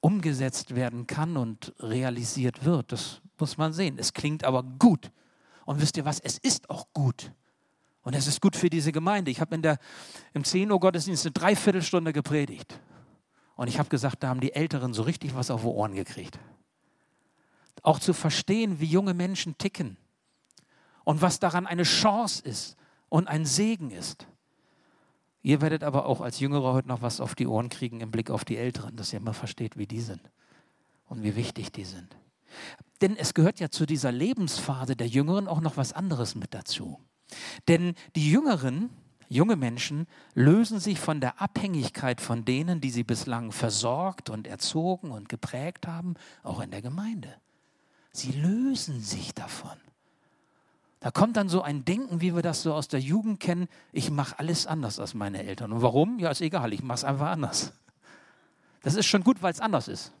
umgesetzt 0.00 0.74
werden 0.74 1.06
kann 1.06 1.36
und 1.36 1.74
realisiert 1.80 2.64
wird. 2.64 2.92
Das 2.92 3.20
muss 3.38 3.56
man 3.56 3.72
sehen. 3.72 3.98
Es 3.98 4.12
klingt 4.12 4.44
aber 4.44 4.62
gut. 4.62 5.10
Und 5.64 5.80
wisst 5.80 5.96
ihr 5.96 6.04
was? 6.04 6.20
Es 6.20 6.38
ist 6.38 6.70
auch 6.70 6.86
gut. 6.92 7.32
Und 8.02 8.14
es 8.14 8.26
ist 8.26 8.40
gut 8.40 8.54
für 8.54 8.70
diese 8.70 8.92
Gemeinde. 8.92 9.30
Ich 9.30 9.40
habe 9.40 9.78
im 10.32 10.44
10 10.44 10.70
Uhr 10.70 10.78
Gottesdienst 10.78 11.26
eine 11.26 11.32
Dreiviertelstunde 11.32 12.12
gepredigt. 12.12 12.78
Und 13.56 13.68
ich 13.68 13.78
habe 13.78 13.88
gesagt, 13.88 14.22
da 14.22 14.28
haben 14.28 14.40
die 14.40 14.52
Älteren 14.52 14.92
so 14.94 15.02
richtig 15.02 15.34
was 15.34 15.50
auf 15.50 15.62
die 15.62 15.66
Ohren 15.66 15.94
gekriegt. 15.94 16.38
Auch 17.82 17.98
zu 17.98 18.12
verstehen, 18.12 18.80
wie 18.80 18.86
junge 18.86 19.14
Menschen 19.14 19.58
ticken 19.58 19.96
und 21.04 21.22
was 21.22 21.40
daran 21.40 21.66
eine 21.66 21.84
Chance 21.84 22.42
ist 22.44 22.76
und 23.08 23.28
ein 23.28 23.44
Segen 23.46 23.90
ist. 23.90 24.26
Ihr 25.46 25.60
werdet 25.60 25.84
aber 25.84 26.06
auch 26.06 26.22
als 26.22 26.40
Jüngere 26.40 26.72
heute 26.72 26.88
noch 26.88 27.02
was 27.02 27.20
auf 27.20 27.36
die 27.36 27.46
Ohren 27.46 27.68
kriegen 27.68 28.00
im 28.00 28.10
Blick 28.10 28.32
auf 28.32 28.44
die 28.44 28.56
Älteren, 28.56 28.96
dass 28.96 29.12
ihr 29.12 29.20
mal 29.20 29.32
versteht, 29.32 29.78
wie 29.78 29.86
die 29.86 30.00
sind 30.00 30.20
und 31.04 31.22
wie 31.22 31.36
wichtig 31.36 31.70
die 31.70 31.84
sind. 31.84 32.16
Denn 33.00 33.16
es 33.16 33.32
gehört 33.32 33.60
ja 33.60 33.70
zu 33.70 33.86
dieser 33.86 34.10
Lebensphase 34.10 34.96
der 34.96 35.06
Jüngeren 35.06 35.46
auch 35.46 35.60
noch 35.60 35.76
was 35.76 35.92
anderes 35.92 36.34
mit 36.34 36.52
dazu. 36.52 36.98
Denn 37.68 37.94
die 38.16 38.28
Jüngeren, 38.28 38.90
junge 39.28 39.54
Menschen, 39.54 40.08
lösen 40.34 40.80
sich 40.80 40.98
von 40.98 41.20
der 41.20 41.40
Abhängigkeit 41.40 42.20
von 42.20 42.44
denen, 42.44 42.80
die 42.80 42.90
sie 42.90 43.04
bislang 43.04 43.52
versorgt 43.52 44.30
und 44.30 44.48
erzogen 44.48 45.12
und 45.12 45.28
geprägt 45.28 45.86
haben, 45.86 46.14
auch 46.42 46.58
in 46.58 46.72
der 46.72 46.82
Gemeinde. 46.82 47.32
Sie 48.10 48.32
lösen 48.32 49.00
sich 49.00 49.32
davon. 49.32 49.78
Da 51.00 51.10
kommt 51.10 51.36
dann 51.36 51.48
so 51.48 51.62
ein 51.62 51.84
Denken, 51.84 52.20
wie 52.20 52.34
wir 52.34 52.42
das 52.42 52.62
so 52.62 52.72
aus 52.72 52.88
der 52.88 53.00
Jugend 53.00 53.38
kennen, 53.40 53.68
ich 53.92 54.10
mache 54.10 54.38
alles 54.38 54.66
anders 54.66 54.98
als 54.98 55.14
meine 55.14 55.42
Eltern. 55.42 55.72
Und 55.72 55.82
warum? 55.82 56.18
Ja, 56.18 56.30
ist 56.30 56.40
egal, 56.40 56.72
ich 56.72 56.82
mache 56.82 56.96
es 56.96 57.04
einfach 57.04 57.28
anders. 57.28 57.72
Das 58.82 58.94
ist 58.94 59.06
schon 59.06 59.22
gut, 59.22 59.42
weil 59.42 59.52
es 59.52 59.60
anders 59.60 59.88
ist. 59.88 60.12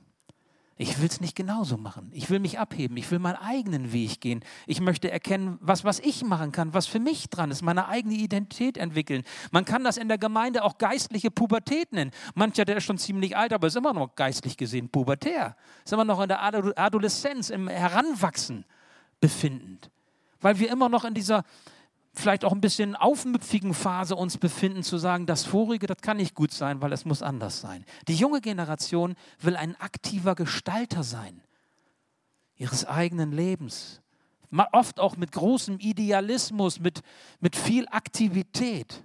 Ich 0.78 1.00
will 1.00 1.08
es 1.08 1.22
nicht 1.22 1.34
genauso 1.34 1.78
machen. 1.78 2.10
Ich 2.12 2.28
will 2.28 2.38
mich 2.38 2.58
abheben. 2.58 2.98
Ich 2.98 3.10
will 3.10 3.18
meinen 3.18 3.36
eigenen 3.36 3.94
Weg 3.94 4.20
gehen. 4.20 4.44
Ich 4.66 4.82
möchte 4.82 5.10
erkennen, 5.10 5.56
was, 5.62 5.84
was 5.84 6.00
ich 6.00 6.22
machen 6.22 6.52
kann, 6.52 6.74
was 6.74 6.86
für 6.86 7.00
mich 7.00 7.30
dran 7.30 7.50
ist, 7.50 7.62
meine 7.62 7.88
eigene 7.88 8.14
Identität 8.14 8.76
entwickeln. 8.76 9.22
Man 9.52 9.64
kann 9.64 9.84
das 9.84 9.96
in 9.96 10.08
der 10.08 10.18
Gemeinde 10.18 10.62
auch 10.62 10.76
geistliche 10.76 11.30
Pubertät 11.30 11.92
nennen. 11.92 12.10
Mancher, 12.34 12.66
der 12.66 12.76
ist 12.76 12.84
schon 12.84 12.98
ziemlich 12.98 13.34
alt, 13.34 13.54
aber 13.54 13.68
ist 13.68 13.76
immer 13.76 13.94
noch 13.94 14.14
geistlich 14.16 14.58
gesehen 14.58 14.90
pubertär. 14.90 15.56
Ist 15.82 15.94
immer 15.94 16.04
noch 16.04 16.20
in 16.20 16.28
der 16.28 16.42
Adoleszenz, 16.42 17.48
im 17.48 17.68
Heranwachsen 17.68 18.66
befindend. 19.18 19.90
Weil 20.40 20.58
wir 20.58 20.70
immer 20.70 20.88
noch 20.88 21.04
in 21.04 21.14
dieser 21.14 21.44
vielleicht 22.12 22.44
auch 22.44 22.52
ein 22.52 22.60
bisschen 22.60 22.96
aufmüpfigen 22.96 23.74
Phase 23.74 24.16
uns 24.16 24.38
befinden, 24.38 24.82
zu 24.82 24.96
sagen, 24.96 25.26
das 25.26 25.44
Vorige, 25.44 25.86
das 25.86 25.98
kann 26.00 26.16
nicht 26.16 26.34
gut 26.34 26.52
sein, 26.52 26.80
weil 26.80 26.92
es 26.92 27.04
muss 27.04 27.22
anders 27.22 27.60
sein. 27.60 27.84
Die 28.08 28.14
junge 28.14 28.40
Generation 28.40 29.14
will 29.40 29.56
ein 29.56 29.78
aktiver 29.80 30.34
Gestalter 30.34 31.02
sein 31.02 31.42
ihres 32.56 32.86
eigenen 32.86 33.32
Lebens. 33.32 34.00
Oft 34.72 35.00
auch 35.00 35.16
mit 35.16 35.32
großem 35.32 35.78
Idealismus, 35.78 36.80
mit, 36.80 37.02
mit 37.40 37.54
viel 37.54 37.86
Aktivität. 37.88 39.04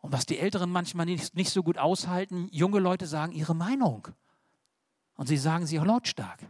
Und 0.00 0.12
was 0.12 0.26
die 0.26 0.38
Älteren 0.38 0.70
manchmal 0.70 1.06
nicht, 1.06 1.34
nicht 1.34 1.50
so 1.50 1.62
gut 1.62 1.76
aushalten, 1.76 2.48
junge 2.50 2.78
Leute 2.78 3.06
sagen 3.06 3.32
ihre 3.32 3.54
Meinung. 3.54 4.08
Und 5.16 5.26
sie 5.26 5.36
sagen 5.36 5.66
sie 5.66 5.78
auch 5.78 5.84
lautstark. 5.84 6.40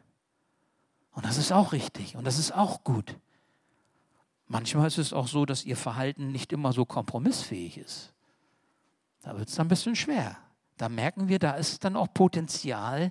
Und 1.14 1.24
das 1.24 1.38
ist 1.38 1.52
auch 1.52 1.72
richtig 1.72 2.16
und 2.16 2.24
das 2.24 2.38
ist 2.38 2.52
auch 2.52 2.84
gut. 2.84 3.16
Manchmal 4.46 4.88
ist 4.88 4.98
es 4.98 5.12
auch 5.12 5.28
so, 5.28 5.46
dass 5.46 5.64
ihr 5.64 5.76
Verhalten 5.76 6.30
nicht 6.30 6.52
immer 6.52 6.72
so 6.72 6.84
kompromissfähig 6.84 7.78
ist. 7.78 8.12
Da 9.22 9.38
wird 9.38 9.48
es 9.48 9.54
dann 9.54 9.66
ein 9.66 9.70
bisschen 9.70 9.96
schwer. 9.96 10.36
Da 10.76 10.88
merken 10.88 11.28
wir, 11.28 11.38
da 11.38 11.52
ist 11.52 11.84
dann 11.84 11.96
auch 11.96 12.12
Potenzial, 12.12 13.10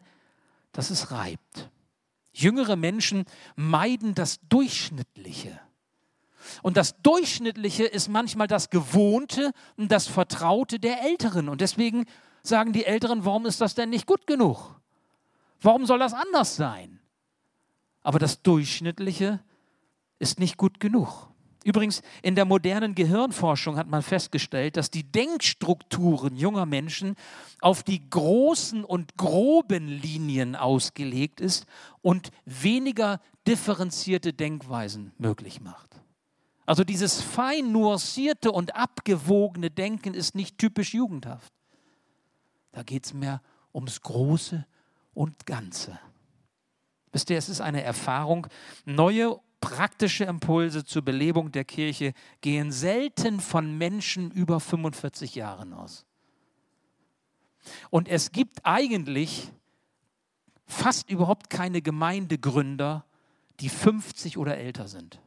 dass 0.73 0.89
es 0.89 1.11
reibt. 1.11 1.69
Jüngere 2.33 2.75
Menschen 2.75 3.25
meiden 3.55 4.15
das 4.15 4.39
Durchschnittliche. 4.49 5.59
Und 6.61 6.77
das 6.77 7.01
Durchschnittliche 7.01 7.85
ist 7.85 8.09
manchmal 8.09 8.47
das 8.47 8.69
Gewohnte 8.69 9.53
und 9.77 9.91
das 9.91 10.07
Vertraute 10.07 10.79
der 10.79 11.01
Älteren. 11.03 11.47
Und 11.47 11.61
deswegen 11.61 12.05
sagen 12.41 12.73
die 12.73 12.85
Älteren, 12.85 13.23
warum 13.23 13.45
ist 13.45 13.61
das 13.61 13.75
denn 13.75 13.89
nicht 13.89 14.05
gut 14.05 14.27
genug? 14.27 14.75
Warum 15.61 15.85
soll 15.85 15.99
das 15.99 16.13
anders 16.13 16.55
sein? 16.57 16.99
Aber 18.03 18.19
das 18.19 18.41
Durchschnittliche 18.41 19.39
ist 20.19 20.39
nicht 20.39 20.57
gut 20.57 20.79
genug. 20.79 21.29
Übrigens, 21.63 22.01
in 22.21 22.35
der 22.35 22.43
modernen 22.43 22.93
Gehirnforschung 22.93 23.77
hat 23.77 23.87
man 23.87 24.01
festgestellt, 24.01 24.75
dass 24.75 24.91
die 24.91 25.09
Denkstrukturen 25.09 26.35
junger 26.35 26.65
Menschen 26.65 27.15
auf 27.61 27.83
die 27.83 28.09
großen 28.09 28.83
und 28.83 29.15
groben 29.15 29.87
Linien 29.87 30.57
ausgelegt 30.57 31.39
ist 31.39 31.65
und 32.01 32.31
weniger 32.45 33.21
differenzierte 33.47 34.33
Denkweisen 34.33 35.13
möglich 35.17 35.61
macht. 35.61 35.89
Also 36.65 36.83
dieses 36.83 37.21
fein 37.21 37.71
nuancierte 37.71 38.51
und 38.51 38.75
abgewogene 38.75 39.69
Denken 39.69 40.13
ist 40.13 40.35
nicht 40.35 40.57
typisch 40.57 40.93
jugendhaft. 40.93 41.53
Da 42.73 42.83
geht 42.83 43.05
es 43.05 43.13
mehr 43.13 43.41
ums 43.73 44.01
Große 44.01 44.65
und 45.13 45.45
Ganze. 45.45 45.99
Wisst 47.13 47.29
ihr, 47.29 47.37
es 47.37 47.47
ist 47.47 47.61
eine 47.61 47.83
Erfahrung, 47.83 48.47
neue 48.85 49.39
praktische 49.61 50.25
Impulse 50.25 50.83
zur 50.83 51.03
Belebung 51.03 51.51
der 51.51 51.63
Kirche 51.63 52.13
gehen 52.41 52.71
selten 52.73 53.39
von 53.39 53.77
Menschen 53.77 54.29
über 54.31 54.59
45 54.59 55.35
Jahren 55.35 55.73
aus. 55.73 56.05
Und 57.89 58.09
es 58.09 58.33
gibt 58.33 58.65
eigentlich 58.65 59.51
fast 60.65 61.09
überhaupt 61.09 61.49
keine 61.49 61.81
Gemeindegründer, 61.81 63.05
die 63.59 63.69
50 63.69 64.37
oder 64.37 64.57
älter 64.57 64.87
sind. 64.89 65.21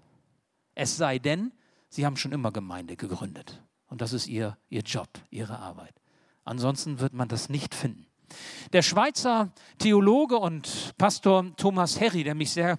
Es 0.75 0.97
sei 0.97 1.19
denn, 1.19 1.53
sie 1.89 2.05
haben 2.05 2.17
schon 2.17 2.33
immer 2.33 2.53
Gemeinde 2.53 2.97
gegründet. 2.97 3.63
Und 3.87 4.01
das 4.01 4.13
ist 4.13 4.27
ihr, 4.27 4.59
ihr 4.69 4.83
Job, 4.83 5.09
ihre 5.31 5.61
Arbeit. 5.61 5.95
Ansonsten 6.45 6.99
wird 6.99 7.15
man 7.15 7.29
das 7.29 7.49
nicht 7.49 7.75
finden. 7.75 8.07
Der 8.73 8.83
Schweizer 8.83 9.53
Theologe 9.79 10.37
und 10.37 10.95
Pastor 10.99 11.47
Thomas 11.57 12.01
Herry, 12.01 12.25
der 12.25 12.35
mich 12.35 12.51
sehr 12.51 12.79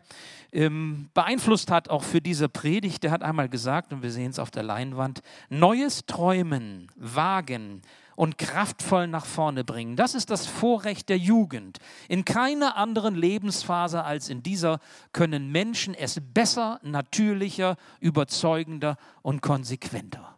ähm, 0.51 1.09
beeinflusst 1.13 1.71
hat, 1.71 1.89
auch 1.89 2.03
für 2.03 2.21
diese 2.21 2.49
Predigt, 2.49 3.03
der 3.03 3.11
hat 3.11 3.23
einmal 3.23 3.49
gesagt, 3.49 3.93
und 3.93 4.01
wir 4.01 4.11
sehen 4.11 4.31
es 4.31 4.39
auf 4.39 4.51
der 4.51 4.63
Leinwand, 4.63 5.21
Neues 5.49 6.05
Träumen, 6.05 6.91
Wagen 6.95 7.81
und 8.15 8.39
kraftvoll 8.39 9.07
nach 9.07 9.25
vorne 9.25 9.63
bringen. 9.63 9.95
Das 9.95 10.15
ist 10.15 10.31
das 10.31 10.47
Vorrecht 10.47 11.09
der 11.09 11.19
Jugend. 11.19 11.77
In 12.09 12.25
keiner 12.25 12.75
anderen 12.75 13.13
Lebensphase 13.13 14.03
als 14.03 14.29
in 14.29 14.41
dieser 14.41 14.79
können 15.13 15.51
Menschen 15.51 15.93
es 15.93 16.19
besser, 16.33 16.79
natürlicher, 16.81 17.77
überzeugender 17.99 18.97
und 19.21 19.41
konsequenter. 19.41 20.35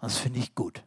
Das 0.00 0.16
finde 0.16 0.38
ich 0.38 0.54
gut. 0.54 0.82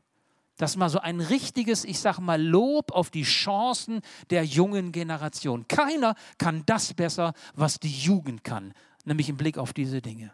Das 0.62 0.78
mal 0.78 0.89
so 0.89 1.00
ein 1.00 1.21
richtiges, 1.21 1.86
ich 1.86 2.00
sage 2.00 2.21
mal, 2.21 2.39
Lob 2.39 2.91
auf 2.91 3.10
die 3.10 3.24
Chancen 3.24 4.02
der 4.30 4.45
jungen 4.45 4.91
Generation. 4.91 5.67
Keiner 5.67 6.13
kann 6.38 6.62
das 6.67 6.93
besser, 6.93 7.34
was 7.56 7.80
die 7.80 7.89
Jugend 7.89 8.43
kann, 8.43 8.76
nämlich 9.04 9.28
im 9.28 9.38
Blick 9.38 9.58
auf 9.58 9.74
diese 9.74 10.04
Dinge. 10.04 10.32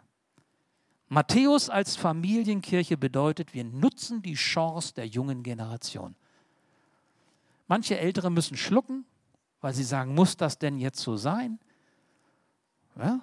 Matthäus 1.08 1.70
als 1.70 1.96
Familienkirche 1.96 2.98
bedeutet, 2.98 3.54
wir 3.54 3.64
nutzen 3.64 4.20
die 4.20 4.34
Chance 4.34 4.92
der 4.92 5.06
jungen 5.06 5.42
Generation. 5.42 6.14
Manche 7.66 7.98
Ältere 7.98 8.30
müssen 8.30 8.58
schlucken, 8.58 9.06
weil 9.62 9.72
sie 9.72 9.82
sagen, 9.82 10.14
muss 10.14 10.36
das 10.36 10.58
denn 10.58 10.76
jetzt 10.76 11.00
so 11.00 11.16
sein? 11.16 11.58
Ja, 12.96 13.20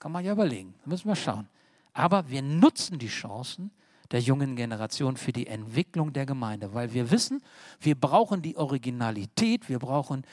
kann 0.00 0.10
man 0.10 0.24
ja 0.24 0.32
überlegen, 0.32 0.74
da 0.82 0.90
müssen 0.90 1.06
wir 1.06 1.14
schauen. 1.14 1.48
Aber 1.92 2.28
wir 2.28 2.42
nutzen 2.42 2.98
die 2.98 3.06
Chancen 3.06 3.70
der 4.10 4.20
jungen 4.20 4.56
Generation 4.56 5.16
für 5.16 5.32
die 5.32 5.46
Entwicklung 5.46 6.12
der 6.12 6.26
Gemeinde, 6.26 6.74
weil 6.74 6.92
wir 6.92 7.10
wissen, 7.10 7.42
wir 7.80 7.94
brauchen 7.94 8.42
die 8.42 8.56
Originalität, 8.56 9.68
wir 9.68 9.78
brauchen 9.78 10.24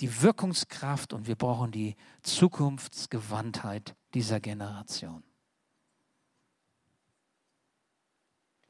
die 0.00 0.22
Wirkungskraft 0.22 1.12
und 1.12 1.26
wir 1.26 1.36
brauchen 1.36 1.70
die 1.70 1.96
Zukunftsgewandtheit 2.22 3.94
dieser 4.14 4.40
Generation. 4.40 5.22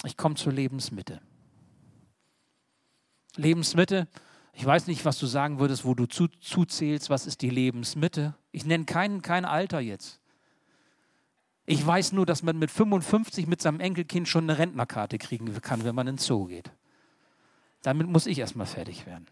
Ich 0.04 0.16
komme 0.16 0.34
zur 0.34 0.52
Lebensmitte. 0.52 1.20
Lebensmitte, 3.36 4.08
ich 4.52 4.64
weiß 4.64 4.86
nicht, 4.86 5.04
was 5.04 5.18
du 5.18 5.26
sagen 5.26 5.58
würdest, 5.58 5.84
wo 5.84 5.94
du 5.94 6.06
zu, 6.06 6.28
zuzählst, 6.28 7.08
was 7.08 7.26
ist 7.26 7.40
die 7.40 7.50
Lebensmitte. 7.50 8.34
Ich 8.50 8.64
nenne 8.64 8.84
kein, 8.84 9.22
kein 9.22 9.44
Alter 9.44 9.80
jetzt. 9.80 10.21
Ich 11.64 11.86
weiß 11.86 12.12
nur, 12.12 12.26
dass 12.26 12.42
man 12.42 12.58
mit 12.58 12.70
55 12.70 13.46
mit 13.46 13.62
seinem 13.62 13.80
Enkelkind 13.80 14.28
schon 14.28 14.44
eine 14.44 14.58
Rentnerkarte 14.58 15.18
kriegen 15.18 15.52
kann, 15.60 15.84
wenn 15.84 15.94
man 15.94 16.08
ins 16.08 16.26
Zoo 16.26 16.46
geht. 16.46 16.70
Damit 17.82 18.08
muss 18.08 18.26
ich 18.26 18.38
erstmal 18.38 18.66
fertig 18.66 19.06
werden. 19.06 19.26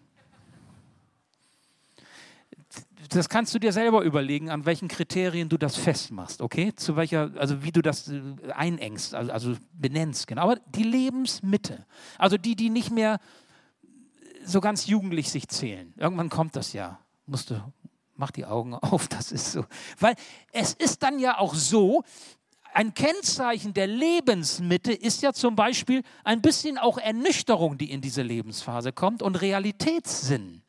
das 3.09 3.29
kannst 3.29 3.55
du 3.55 3.59
dir 3.59 3.73
selber 3.73 4.03
überlegen, 4.03 4.51
an 4.51 4.67
welchen 4.67 4.89
Kriterien 4.89 5.49
du 5.49 5.57
das 5.57 5.77
festmachst, 5.77 6.43
okay? 6.43 6.73
Zu 6.75 6.97
welcher, 6.97 7.31
also 7.37 7.63
wie 7.63 7.73
du 7.73 7.83
das 7.83 8.09
äh, 8.09 8.21
einengst, 8.55 9.15
also, 9.15 9.33
also 9.33 9.57
benennst, 9.73 10.27
genau. 10.27 10.43
Aber 10.43 10.57
die 10.75 10.85
Lebensmitte, 10.85 11.87
also 12.19 12.37
die, 12.37 12.55
die 12.55 12.71
nicht 12.71 12.91
mehr 12.91 13.19
so 14.45 14.61
ganz 14.61 14.87
jugendlich 14.87 15.31
sich 15.31 15.49
zählen. 15.49 15.93
Irgendwann 15.97 16.29
kommt 16.29 16.57
das 16.57 16.73
ja. 16.73 16.99
Musst 17.27 17.51
du, 17.51 17.61
mach 18.21 18.31
die 18.31 18.45
Augen 18.45 18.75
auf, 18.75 19.09
das 19.09 19.33
ist 19.33 19.51
so. 19.51 19.65
Weil 19.99 20.15
es 20.53 20.75
ist 20.75 21.03
dann 21.03 21.19
ja 21.19 21.39
auch 21.39 21.55
so, 21.55 22.05
ein 22.73 22.95
Kennzeichen 22.95 23.75
der 23.75 23.89
Lebensmitte 23.89 24.93
ist 24.93 25.23
ja 25.23 25.33
zum 25.33 25.57
Beispiel 25.57 26.05
ein 26.23 26.41
bisschen 26.41 26.79
auch 26.79 26.99
Ernüchterung, 26.99 27.79
die 27.79 27.91
in 27.91 28.01
diese 28.01 28.23
Lebensphase 28.23 28.93
kommt 28.93 29.23
und 29.23 29.35
Realitätssinn. 29.35 30.63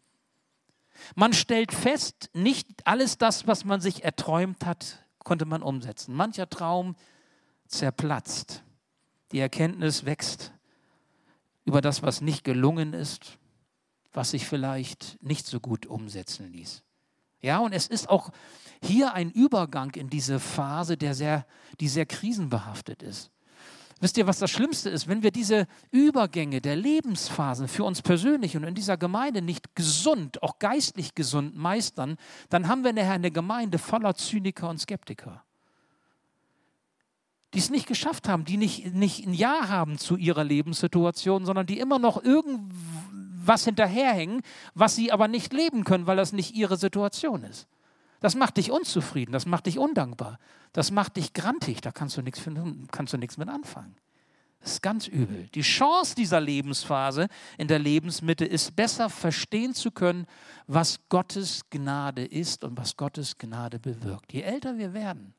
Man 1.15 1.33
stellt 1.33 1.71
fest, 1.71 2.31
nicht 2.33 2.67
alles 2.85 3.19
das, 3.19 3.45
was 3.45 3.65
man 3.65 3.81
sich 3.81 4.03
erträumt 4.03 4.65
hat, 4.65 5.05
konnte 5.19 5.45
man 5.45 5.61
umsetzen. 5.61 6.15
Mancher 6.15 6.49
Traum 6.49 6.95
zerplatzt. 7.67 8.63
Die 9.31 9.39
Erkenntnis 9.39 10.05
wächst 10.05 10.53
über 11.65 11.81
das, 11.81 12.01
was 12.01 12.21
nicht 12.21 12.43
gelungen 12.43 12.93
ist, 12.93 13.37
was 14.11 14.31
sich 14.31 14.47
vielleicht 14.47 15.21
nicht 15.21 15.45
so 15.45 15.59
gut 15.59 15.85
umsetzen 15.85 16.51
ließ. 16.51 16.83
Ja, 17.41 17.60
und 17.60 17.73
es 17.73 17.88
ist 17.88 18.10
auch 18.10 18.32
hier 18.84 19.13
ein 19.13 19.32
Übergang 19.32 19.91
in 19.95 20.10
diese 20.10 20.39
Phase, 20.39 20.97
der 20.97 21.13
sehr, 21.13 21.45
die 21.80 21.88
sehr 21.88 22.06
krisenbehaftet 22.06 23.04
ist. 23.04 23.32
Wisst 23.99 24.17
ihr, 24.17 24.25
was 24.25 24.39
das 24.39 24.49
Schlimmste 24.49 24.89
ist? 24.89 25.08
Wenn 25.08 25.21
wir 25.21 25.30
diese 25.30 25.67
Übergänge 25.91 26.60
der 26.60 26.75
Lebensphasen 26.75 27.67
für 27.67 27.84
uns 27.84 28.01
persönlich 28.01 28.58
und 28.58 28.63
in 28.63 28.73
dieser 28.73 28.97
Gemeinde 28.97 29.43
nicht 29.43 29.75
gesund, 29.75 30.41
auch 30.41 30.58
geistlich 30.58 31.13
gesund 31.13 31.56
meistern, 31.56 32.17
dann 32.49 32.67
haben 32.67 32.84
wir 32.84 32.93
nachher 32.93 33.12
eine 33.12 33.30
Gemeinde 33.30 33.77
voller 33.77 34.15
Zyniker 34.15 34.69
und 34.69 34.80
Skeptiker. 34.80 35.43
Die 37.54 37.60
es 37.60 37.69
nicht 37.69 37.86
geschafft 37.86 38.27
haben, 38.27 38.43
die 38.43 38.58
nicht, 38.58 38.91
nicht 38.95 39.27
ein 39.27 39.36
Ja 39.36 39.67
haben 39.67 39.99
zu 39.99 40.17
ihrer 40.17 40.43
Lebenssituation, 40.43 41.45
sondern 41.45 41.67
die 41.67 41.77
immer 41.77 41.99
noch 41.99 42.23
irgendwas 43.41 43.65
hinterherhängen, 43.65 44.41
was 44.73 44.95
sie 44.95 45.12
aber 45.12 45.27
nicht 45.27 45.51
leben 45.51 45.84
können, 45.84 46.08
weil 46.08 46.17
das 46.17 46.32
nicht 46.32 46.56
ihre 46.56 46.77
Situation 46.77 47.43
ist. 47.43 47.67
Das 48.19 48.36
macht 48.36 48.58
dich 48.58 48.71
unzufrieden, 48.71 49.32
das 49.32 49.47
macht 49.47 49.65
dich 49.65 49.80
undankbar, 49.80 50.38
das 50.73 50.91
macht 50.91 51.17
dich 51.17 51.34
grantig, 51.34 51.82
da 51.82 51.91
kannst 51.91 52.17
du 52.17 52.21
nichts, 52.21 52.41
kannst 52.91 53.13
du 53.13 53.17
nichts 53.17 53.38
mit 53.38 53.49
anfangen. 53.49 53.95
Das 54.60 54.73
ist 54.73 54.84
ganz 54.84 55.08
übel. 55.08 55.49
Die 55.56 55.62
Chance 55.62 56.13
dieser 56.13 56.39
Lebensphase 56.39 57.30
in 57.58 57.67
der 57.67 57.80
Lebensmitte 57.80 58.45
ist 58.45 58.75
besser 58.75 59.10
verstehen 59.10 59.73
zu 59.73 59.89
können, 59.89 60.27
was 60.67 60.99
Gottes 61.10 61.63
Gnade 61.71 62.23
ist 62.23 62.63
und 62.63 62.77
was 62.77 62.95
Gottes 62.95 63.39
Gnade 63.39 63.80
bewirkt. 63.80 64.32
Je 64.34 64.41
älter 64.41 64.77
wir 64.77 64.93
werden 64.93 65.34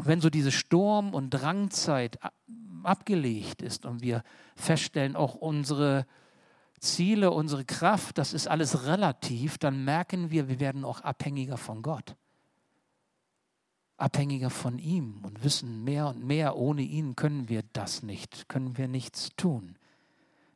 und 0.00 0.06
wenn 0.06 0.22
so 0.22 0.30
diese 0.30 0.50
Sturm- 0.50 1.12
und 1.12 1.28
Drangzeit 1.28 2.18
abgelegt 2.82 3.60
ist 3.60 3.84
und 3.84 4.00
wir 4.00 4.22
feststellen, 4.56 5.14
auch 5.14 5.34
unsere 5.34 6.06
Ziele, 6.80 7.30
unsere 7.30 7.64
Kraft, 7.64 8.16
das 8.16 8.32
ist 8.32 8.48
alles 8.48 8.86
relativ, 8.86 9.58
dann 9.58 9.84
merken 9.84 10.30
wir, 10.30 10.48
wir 10.48 10.60
werden 10.60 10.84
auch 10.84 11.02
abhängiger 11.02 11.58
von 11.58 11.82
Gott. 11.82 12.16
Abhängiger 13.98 14.48
von 14.48 14.78
ihm 14.78 15.22
und 15.22 15.44
wissen 15.44 15.84
mehr 15.84 16.08
und 16.08 16.24
mehr, 16.24 16.56
ohne 16.56 16.80
ihn 16.80 17.16
können 17.16 17.50
wir 17.50 17.62
das 17.74 18.02
nicht, 18.02 18.48
können 18.48 18.78
wir 18.78 18.88
nichts 18.88 19.28
tun. 19.36 19.76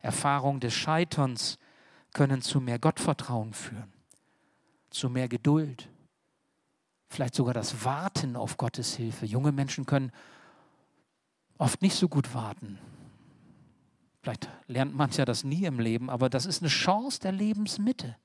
Erfahrungen 0.01 0.61
des 0.61 0.73
Scheiterns 0.73 1.59
können 2.15 2.41
zu 2.41 2.59
mehr 2.59 2.79
Gottvertrauen 2.79 3.53
führen, 3.53 3.93
zu 4.89 5.11
mehr 5.11 5.29
Geduld, 5.29 5.91
vielleicht 7.09 7.35
sogar 7.35 7.53
das 7.53 7.85
Warten 7.85 8.37
auf 8.37 8.57
Gottes 8.57 8.97
Hilfe. 8.97 9.27
Junge 9.27 9.53
Menschen 9.53 9.85
können 9.85 10.11
oft 11.59 11.83
nicht 11.83 11.97
so 11.97 12.09
gut 12.09 12.33
warten, 12.33 12.79
Vielleicht 14.25 14.49
lernt 14.69 14.95
mancher 14.95 15.27
das 15.27 15.45
nie 15.45 15.67
im 15.67 15.79
Leben, 15.79 16.09
aber 16.09 16.31
das 16.31 16.47
ist 16.47 16.63
eine 16.63 16.71
Chance 16.71 17.21
der 17.21 17.33
Lebensmitte. 17.33 18.17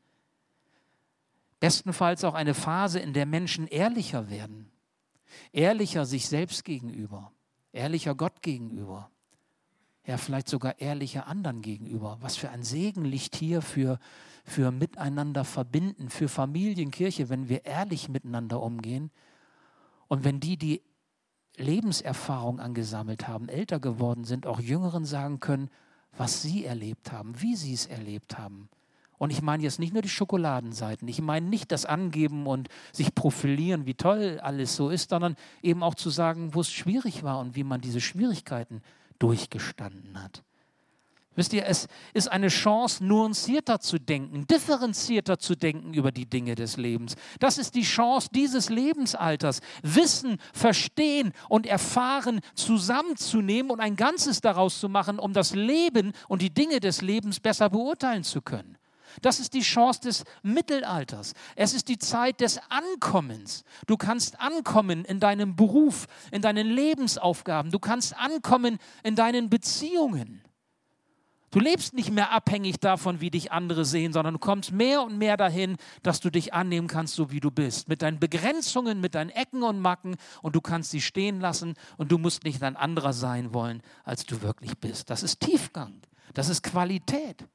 Bestenfalls 1.60 2.24
auch 2.24 2.36
eine 2.36 2.54
Phase, 2.54 3.00
in 3.00 3.12
der 3.12 3.26
Menschen 3.26 3.68
ehrlicher 3.68 4.30
werden. 4.30 4.72
Ehrlicher 5.52 6.06
sich 6.06 6.30
selbst 6.30 6.64
gegenüber, 6.64 7.34
ehrlicher 7.74 8.16
Gott 8.16 8.42
gegenüber. 8.42 9.12
Ja, 10.06 10.16
vielleicht 10.16 10.48
sogar 10.48 10.80
ehrlicher 10.80 11.28
anderen 11.28 11.62
gegenüber. 11.62 12.18
Was 12.22 12.38
für 12.38 12.50
ein 12.50 12.64
Segen 12.64 13.04
liegt 13.04 13.36
hier 13.36 13.62
für, 13.62 14.00
für 14.46 14.72
miteinander 14.72 15.44
verbinden, 15.44 16.10
für 16.10 16.30
Familienkirche, 16.30 17.28
wenn 17.28 17.50
wir 17.50 17.66
ehrlich 17.66 18.08
miteinander 18.08 18.62
umgehen. 18.62 19.12
Und 20.08 20.24
wenn 20.24 20.40
die, 20.40 20.56
die 20.56 20.82
Lebenserfahrung 21.58 22.62
angesammelt 22.62 23.28
haben, 23.28 23.50
älter 23.50 23.82
geworden 23.82 24.24
sind, 24.24 24.48
auch 24.48 24.62
Jüngeren 24.62 25.04
sagen 25.04 25.42
können, 25.42 25.70
was 26.18 26.42
sie 26.42 26.66
erlebt 26.66 27.12
haben, 27.12 27.42
wie 27.42 27.56
sie 27.56 27.74
es 27.74 27.86
erlebt 27.86 28.38
haben. 28.38 28.70
Und 29.18 29.32
ich 29.32 29.42
meine 29.42 29.64
jetzt 29.64 29.80
nicht 29.80 29.92
nur 29.92 30.02
die 30.02 30.10
Schokoladenseiten, 30.10 31.08
ich 31.08 31.22
meine 31.22 31.46
nicht 31.46 31.72
das 31.74 31.86
Angeben 31.86 32.48
und 32.48 32.70
sich 32.94 33.14
profilieren, 33.14 33.86
wie 33.86 33.94
toll 33.94 34.40
alles 34.42 34.78
so 34.78 34.90
ist, 34.90 35.10
sondern 35.10 35.36
eben 35.62 35.84
auch 35.84 35.96
zu 35.96 36.10
sagen, 36.10 36.56
wo 36.56 36.62
es 36.62 36.72
schwierig 36.72 37.24
war 37.24 37.40
und 37.40 37.56
wie 37.56 37.66
man 37.66 37.82
diese 37.82 38.00
Schwierigkeiten 38.00 38.82
durchgestanden 39.20 40.24
hat. 40.24 40.44
Wisst 41.40 41.54
ihr, 41.54 41.66
es 41.66 41.88
ist 42.14 42.30
eine 42.30 42.50
Chance, 42.50 43.02
nuancierter 43.02 43.80
zu 43.80 43.98
denken, 43.98 44.46
differenzierter 44.46 45.40
zu 45.40 45.56
denken 45.56 45.94
über 45.94 46.12
die 46.12 46.26
Dinge 46.26 46.54
des 46.56 46.76
Lebens. 46.76 47.16
Das 47.40 47.58
ist 47.58 47.76
die 47.76 47.84
Chance 47.84 48.28
dieses 48.36 48.70
Lebensalters, 48.70 49.62
Wissen, 49.82 50.38
Verstehen 50.52 51.32
und 51.48 51.66
Erfahren 51.66 52.42
zusammenzunehmen 52.56 53.72
und 53.72 53.80
ein 53.80 53.96
Ganzes 53.96 54.42
daraus 54.42 54.82
zu 54.82 54.90
machen, 54.90 55.18
um 55.18 55.32
das 55.32 55.56
Leben 55.56 56.12
und 56.28 56.42
die 56.42 56.54
Dinge 56.54 56.82
des 56.82 57.02
Lebens 57.02 57.40
besser 57.40 57.70
beurteilen 57.70 58.26
zu 58.26 58.42
können. 58.42 58.78
Das 59.22 59.40
ist 59.40 59.54
die 59.54 59.62
Chance 59.62 60.02
des 60.02 60.24
Mittelalters. 60.44 61.32
Es 61.56 61.74
ist 61.74 61.88
die 61.88 62.00
Zeit 62.00 62.42
des 62.42 62.60
Ankommens. 62.68 63.64
Du 63.88 63.96
kannst 63.96 64.42
ankommen 64.42 65.06
in 65.06 65.22
deinem 65.22 65.56
Beruf, 65.56 66.08
in 66.34 66.42
deinen 66.42 66.68
Lebensaufgaben. 66.68 67.72
Du 67.72 67.80
kannst 67.80 68.14
ankommen 68.18 68.78
in 69.04 69.16
deinen 69.16 69.50
Beziehungen. 69.50 70.44
Du 71.52 71.60
lebst 71.60 71.94
nicht 71.94 72.12
mehr 72.12 72.32
abhängig 72.32 72.80
davon, 72.80 73.22
wie 73.22 73.32
dich 73.32 73.52
andere 73.52 73.84
sehen, 73.84 74.14
sondern 74.14 74.36
du 74.36 74.40
kommst 74.40 74.72
mehr 74.72 75.02
und 75.02 75.18
mehr 75.18 75.36
dahin, 75.36 75.78
dass 76.04 76.20
du 76.20 76.30
dich 76.30 76.54
annehmen 76.54 76.88
kannst, 76.88 77.16
so 77.16 77.32
wie 77.32 77.40
du 77.40 77.50
bist. 77.50 77.90
Mit 77.90 78.04
deinen 78.04 78.20
Begrenzungen, 78.20 79.02
mit 79.02 79.16
deinen 79.16 79.32
Ecken 79.32 79.64
und 79.64 79.80
Macken 79.80 80.16
und 80.44 80.56
du 80.56 80.62
kannst 80.62 80.92
sie 80.92 81.02
stehen 81.02 81.40
lassen 81.40 81.74
und 81.98 82.12
du 82.12 82.20
musst 82.20 82.44
nicht 82.44 82.62
ein 82.62 82.76
anderer 82.76 83.14
sein 83.14 83.54
wollen, 83.54 83.82
als 84.04 84.26
du 84.26 84.42
wirklich 84.44 84.78
bist. 84.78 85.10
Das 85.10 85.24
ist 85.24 85.40
Tiefgang. 85.40 86.02
Das 86.36 86.50
ist 86.50 86.62
Qualität. 86.62 87.48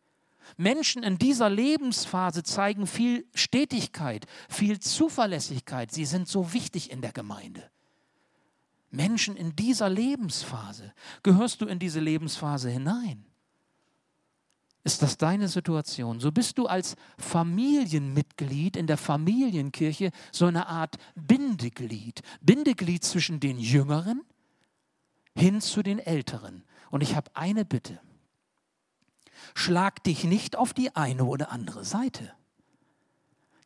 Menschen 0.56 1.02
in 1.02 1.16
dieser 1.16 1.48
Lebensphase 1.48 2.42
zeigen 2.42 2.86
viel 2.86 3.26
Stetigkeit, 3.34 4.26
viel 4.48 4.80
Zuverlässigkeit. 4.80 5.92
Sie 5.92 6.04
sind 6.04 6.28
so 6.28 6.52
wichtig 6.52 6.90
in 6.90 7.00
der 7.00 7.12
Gemeinde. 7.12 7.70
Menschen 8.90 9.36
in 9.36 9.56
dieser 9.56 9.88
Lebensphase. 9.88 10.92
Gehörst 11.22 11.60
du 11.60 11.66
in 11.66 11.78
diese 11.78 12.00
Lebensphase 12.00 12.70
hinein? 12.70 13.24
Ist 14.84 15.00
das 15.00 15.16
deine 15.16 15.48
Situation? 15.48 16.20
So 16.20 16.30
bist 16.30 16.58
du 16.58 16.66
als 16.66 16.94
Familienmitglied 17.16 18.76
in 18.76 18.86
der 18.86 18.98
Familienkirche 18.98 20.10
so 20.30 20.44
eine 20.44 20.66
Art 20.66 20.96
Bindeglied. 21.14 22.20
Bindeglied 22.42 23.02
zwischen 23.02 23.40
den 23.40 23.58
Jüngeren 23.58 24.22
hin 25.34 25.62
zu 25.62 25.82
den 25.82 25.98
Älteren. 25.98 26.64
Und 26.90 27.02
ich 27.02 27.16
habe 27.16 27.30
eine 27.34 27.64
Bitte. 27.64 27.98
Schlag 29.54 30.04
dich 30.04 30.24
nicht 30.24 30.56
auf 30.56 30.74
die 30.74 30.94
eine 30.94 31.24
oder 31.24 31.50
andere 31.50 31.84
Seite. 31.84 32.32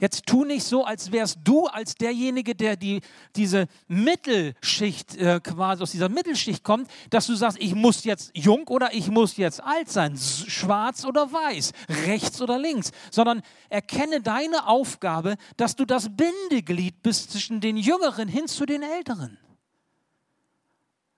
Jetzt 0.01 0.27
tu 0.27 0.45
nicht 0.45 0.63
so, 0.63 0.85
als 0.85 1.11
wärst 1.11 1.39
du 1.43 1.67
als 1.67 1.97
derjenige, 1.97 2.55
der 2.55 2.77
die, 2.77 3.01
diese 3.35 3.67
Mittelschicht 3.89 5.17
äh, 5.17 5.41
quasi 5.41 5.83
aus 5.83 5.91
dieser 5.91 6.09
Mittelschicht 6.09 6.63
kommt, 6.63 6.89
dass 7.11 7.27
du 7.27 7.35
sagst, 7.35 7.59
ich 7.61 7.75
muss 7.75 8.05
jetzt 8.05 8.31
jung 8.33 8.69
oder 8.69 8.95
ich 8.95 9.11
muss 9.11 9.37
jetzt 9.37 9.61
alt 9.61 9.91
sein, 9.91 10.17
schwarz 10.17 11.05
oder 11.05 11.33
weiß, 11.33 11.73
rechts 12.07 12.41
oder 12.41 12.61
links, 12.61 12.93
sondern 13.11 13.43
erkenne 13.71 14.21
deine 14.21 14.69
Aufgabe, 14.69 15.37
dass 15.57 15.75
du 15.75 15.85
das 15.85 16.09
Bindeglied 16.15 17.03
bist 17.03 17.33
zwischen 17.33 17.61
den 17.61 17.77
Jüngeren 17.77 18.29
hin 18.29 18.47
zu 18.47 18.67
den 18.67 18.85
Älteren. 18.85 19.37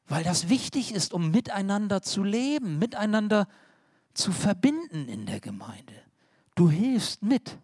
Weil 0.06 0.24
das 0.24 0.48
wichtig 0.48 0.94
ist, 0.94 1.12
um 1.12 1.30
miteinander 1.30 2.00
zu 2.00 2.24
leben, 2.24 2.78
miteinander 2.78 3.46
zu 4.14 4.32
verbinden 4.32 5.06
in 5.06 5.26
der 5.26 5.38
Gemeinde. 5.40 5.94
Du 6.54 6.70
hilfst 6.70 7.22
mit. 7.22 7.58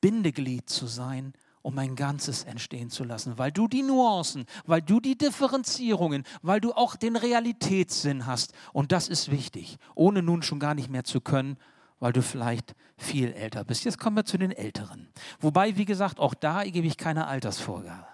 Bindeglied 0.00 0.68
zu 0.68 0.86
sein, 0.86 1.32
um 1.62 1.78
ein 1.78 1.96
Ganzes 1.96 2.44
entstehen 2.44 2.90
zu 2.90 3.04
lassen, 3.04 3.36
weil 3.36 3.52
du 3.52 3.68
die 3.68 3.82
Nuancen, 3.82 4.46
weil 4.64 4.80
du 4.80 5.00
die 5.00 5.18
Differenzierungen, 5.18 6.24
weil 6.42 6.60
du 6.60 6.72
auch 6.72 6.96
den 6.96 7.16
Realitätssinn 7.16 8.26
hast. 8.26 8.52
Und 8.72 8.92
das 8.92 9.08
ist 9.08 9.30
wichtig, 9.30 9.76
ohne 9.94 10.22
nun 10.22 10.42
schon 10.42 10.60
gar 10.60 10.74
nicht 10.74 10.88
mehr 10.88 11.04
zu 11.04 11.20
können, 11.20 11.58
weil 12.00 12.12
du 12.12 12.22
vielleicht 12.22 12.74
viel 12.96 13.32
älter 13.32 13.64
bist. 13.64 13.84
Jetzt 13.84 13.98
kommen 13.98 14.16
wir 14.16 14.24
zu 14.24 14.38
den 14.38 14.52
Älteren. 14.52 15.08
Wobei, 15.40 15.76
wie 15.76 15.84
gesagt, 15.84 16.20
auch 16.20 16.34
da 16.34 16.64
gebe 16.64 16.86
ich 16.86 16.96
keine 16.96 17.26
Altersvorgabe. 17.26 18.06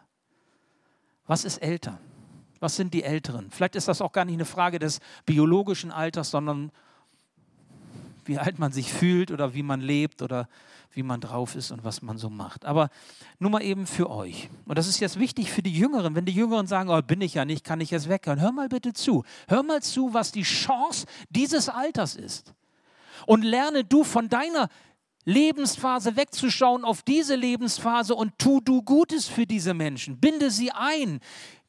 Was 1.27 1.44
ist 1.44 1.59
älter? 1.59 2.01
Was 2.61 2.77
sind 2.77 2.94
die 2.94 3.03
Älteren? 3.03 3.51
Vielleicht 3.51 3.77
ist 3.77 3.88
das 3.88 4.01
auch 4.01 4.12
gar 4.12 4.25
nicht 4.25 4.35
eine 4.35 4.44
Frage 4.47 4.79
des 4.79 5.01
biologischen 5.27 5.90
Alters, 5.90 6.31
sondern 6.31 6.70
wie 8.28 8.38
alt 8.38 8.58
man 8.58 8.72
sich 8.72 8.92
fühlt 8.92 9.30
oder 9.30 9.54
wie 9.54 9.62
man 9.62 9.80
lebt 9.80 10.22
oder 10.22 10.48
wie 10.92 11.02
man 11.02 11.20
drauf 11.20 11.56
ist 11.56 11.70
und 11.70 11.84
was 11.84 12.02
man 12.02 12.18
so 12.18 12.30
macht. 12.30 12.64
Aber 12.64 12.90
nur 13.38 13.50
mal 13.50 13.62
eben 13.62 13.87
für 13.87 14.10
euch. 14.10 14.48
Und 14.64 14.78
das 14.78 14.87
ist 14.87 15.00
jetzt 15.00 15.18
wichtig 15.18 15.50
für 15.50 15.62
die 15.62 15.72
Jüngeren. 15.72 16.14
Wenn 16.14 16.24
die 16.24 16.32
Jüngeren 16.32 16.66
sagen, 16.66 16.88
oh, 16.88 17.00
bin 17.02 17.20
ich 17.20 17.34
ja 17.34 17.44
nicht, 17.44 17.64
kann 17.64 17.80
ich 17.80 17.90
jetzt 17.90 18.08
weghören. 18.08 18.40
Hör 18.40 18.52
mal 18.52 18.68
bitte 18.68 18.92
zu. 18.92 19.24
Hör 19.48 19.62
mal 19.62 19.82
zu, 19.82 20.14
was 20.14 20.32
die 20.32 20.42
Chance 20.42 21.06
dieses 21.30 21.68
Alters 21.68 22.14
ist. 22.14 22.54
Und 23.26 23.42
lerne 23.42 23.84
du 23.84 24.04
von 24.04 24.28
deiner 24.28 24.68
Lebensphase 25.24 26.16
wegzuschauen 26.16 26.84
auf 26.84 27.02
diese 27.02 27.34
Lebensphase 27.34 28.14
und 28.14 28.38
tu 28.38 28.60
du 28.60 28.82
Gutes 28.82 29.26
für 29.26 29.46
diese 29.46 29.74
Menschen. 29.74 30.18
Binde 30.18 30.50
sie 30.50 30.70
ein. 30.70 31.20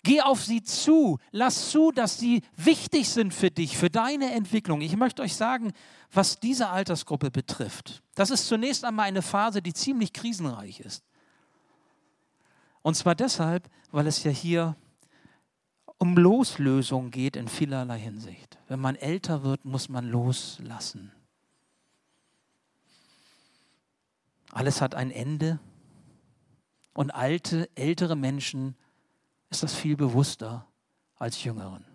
Geh 0.06 0.22
auf 0.22 0.44
sie 0.44 0.62
zu. 0.62 1.18
Lass 1.32 1.72
zu, 1.72 1.92
dass 1.92 2.20
sie 2.20 2.44
wichtig 2.56 3.10
sind 3.10 3.34
für 3.34 3.50
dich, 3.50 3.76
für 3.76 3.90
deine 3.90 4.34
Entwicklung. 4.34 4.82
Ich 4.82 4.96
möchte 4.96 5.24
euch 5.24 5.36
sagen, 5.36 5.74
was 6.14 6.40
diese 6.40 6.70
Altersgruppe 6.70 7.32
betrifft. 7.32 8.04
Das 8.14 8.30
ist 8.30 8.48
zunächst 8.48 8.86
einmal 8.86 9.08
eine 9.08 9.24
Phase, 9.24 9.64
die 9.64 9.74
ziemlich 9.74 10.14
krisenreich 10.14 10.80
ist. 10.80 11.04
Und 12.84 12.94
zwar 12.94 13.16
deshalb, 13.16 13.68
weil 13.90 14.06
es 14.06 14.24
ja 14.24 14.30
hier 14.30 14.76
um 15.98 16.16
Loslösung 16.16 17.10
geht 17.10 17.36
in 17.36 17.48
vielerlei 17.48 17.98
Hinsicht. 17.98 18.60
Wenn 18.68 18.80
man 18.80 18.96
älter 18.96 19.42
wird, 19.42 19.66
muss 19.66 19.90
man 19.90 20.08
loslassen. 20.08 21.12
Alles 24.52 24.82
hat 24.82 24.94
ein 24.94 25.10
Ende. 25.10 25.60
Und 26.94 27.10
alte, 27.10 27.68
ältere 27.74 28.16
Menschen 28.16 28.76
ist 29.56 29.64
das 29.64 29.74
viel 29.74 29.96
bewusster 29.96 30.68
als 31.16 31.42
jüngeren. 31.46 31.86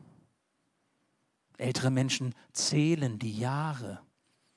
Ältere 1.58 1.90
Menschen 1.90 2.34
zählen 2.54 3.18
die 3.18 3.38
Jahre. 3.38 4.00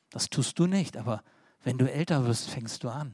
Das 0.10 0.30
tust 0.30 0.58
du 0.58 0.68
nicht, 0.68 0.96
aber 0.96 1.22
wenn 1.64 1.78
du 1.78 1.92
älter 1.92 2.26
wirst, 2.26 2.50
fängst 2.50 2.82
du 2.82 2.90
an. 2.90 3.14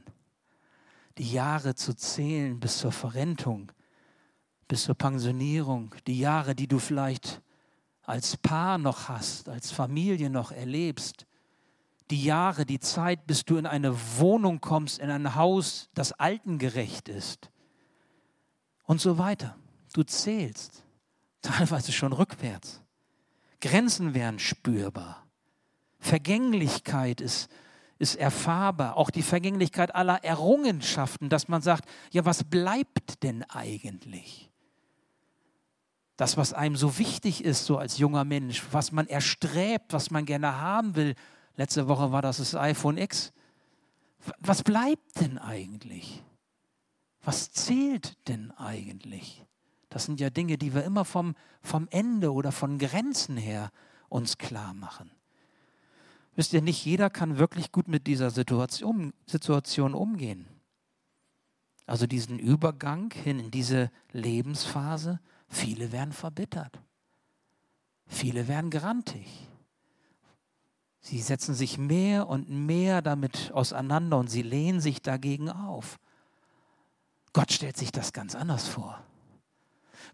Die 1.18 1.32
Jahre 1.32 1.74
zu 1.74 1.92
zählen 1.96 2.60
bis 2.60 2.78
zur 2.78 2.92
Verrentung, 2.92 3.72
bis 4.68 4.84
zur 4.84 4.94
Pensionierung, 4.94 5.92
die 6.06 6.20
Jahre, 6.20 6.54
die 6.54 6.68
du 6.68 6.78
vielleicht 6.78 7.42
als 8.02 8.36
Paar 8.36 8.78
noch 8.78 9.08
hast, 9.08 9.48
als 9.48 9.72
Familie 9.72 10.30
noch 10.30 10.52
erlebst, 10.52 11.26
die 12.12 12.22
Jahre, 12.22 12.64
die 12.64 12.78
Zeit, 12.78 13.26
bis 13.26 13.44
du 13.44 13.56
in 13.56 13.66
eine 13.66 13.96
Wohnung 14.18 14.60
kommst, 14.60 15.00
in 15.00 15.10
ein 15.10 15.34
Haus, 15.34 15.90
das 15.94 16.12
altengerecht 16.12 17.08
ist 17.08 17.50
und 18.84 19.00
so 19.00 19.18
weiter. 19.18 19.59
Du 19.92 20.02
zählst, 20.02 20.82
teilweise 21.42 21.92
schon 21.92 22.12
rückwärts. 22.12 22.80
Grenzen 23.60 24.14
werden 24.14 24.38
spürbar. 24.38 25.26
Vergänglichkeit 25.98 27.20
ist, 27.20 27.50
ist 27.98 28.16
erfahrbar. 28.16 28.96
Auch 28.96 29.10
die 29.10 29.22
Vergänglichkeit 29.22 29.94
aller 29.94 30.24
Errungenschaften, 30.24 31.28
dass 31.28 31.48
man 31.48 31.60
sagt, 31.60 31.88
ja, 32.10 32.24
was 32.24 32.44
bleibt 32.44 33.22
denn 33.22 33.42
eigentlich? 33.44 34.50
Das, 36.16 36.36
was 36.36 36.52
einem 36.52 36.76
so 36.76 36.98
wichtig 36.98 37.44
ist, 37.44 37.66
so 37.66 37.78
als 37.78 37.98
junger 37.98 38.24
Mensch, 38.24 38.62
was 38.72 38.92
man 38.92 39.06
erstrebt, 39.06 39.92
was 39.92 40.10
man 40.10 40.24
gerne 40.24 40.60
haben 40.60 40.94
will, 40.94 41.14
Letzte 41.60 41.88
Woche 41.88 42.10
war 42.10 42.22
das 42.22 42.38
das 42.38 42.54
iPhone 42.54 42.96
X. 42.96 43.34
Was 44.38 44.62
bleibt 44.62 45.20
denn 45.20 45.36
eigentlich? 45.36 46.22
Was 47.22 47.52
zählt 47.52 48.16
denn 48.28 48.50
eigentlich? 48.52 49.44
Das 49.90 50.04
sind 50.04 50.20
ja 50.20 50.30
Dinge, 50.30 50.56
die 50.56 50.72
wir 50.72 50.84
immer 50.84 51.04
vom, 51.04 51.34
vom 51.62 51.88
Ende 51.90 52.32
oder 52.32 52.52
von 52.52 52.78
Grenzen 52.78 53.36
her 53.36 53.70
uns 54.08 54.38
klar 54.38 54.72
machen. 54.72 55.10
Wisst 56.36 56.52
ihr, 56.52 56.62
nicht 56.62 56.84
jeder 56.84 57.10
kann 57.10 57.38
wirklich 57.38 57.72
gut 57.72 57.88
mit 57.88 58.06
dieser 58.06 58.30
Situation, 58.30 59.12
Situation 59.26 59.94
umgehen. 59.94 60.46
Also 61.86 62.06
diesen 62.06 62.38
Übergang 62.38 63.12
hin 63.12 63.40
in 63.40 63.50
diese 63.50 63.90
Lebensphase, 64.12 65.18
viele 65.48 65.90
werden 65.90 66.12
verbittert. 66.12 66.80
Viele 68.06 68.46
werden 68.46 68.70
grantig. 68.70 69.26
Sie 71.00 71.20
setzen 71.20 71.54
sich 71.54 71.78
mehr 71.78 72.28
und 72.28 72.48
mehr 72.48 73.02
damit 73.02 73.50
auseinander 73.52 74.18
und 74.18 74.28
sie 74.28 74.42
lehnen 74.42 74.80
sich 74.80 75.02
dagegen 75.02 75.50
auf. 75.50 75.98
Gott 77.32 77.52
stellt 77.52 77.76
sich 77.76 77.90
das 77.90 78.12
ganz 78.12 78.34
anders 78.34 78.68
vor. 78.68 79.02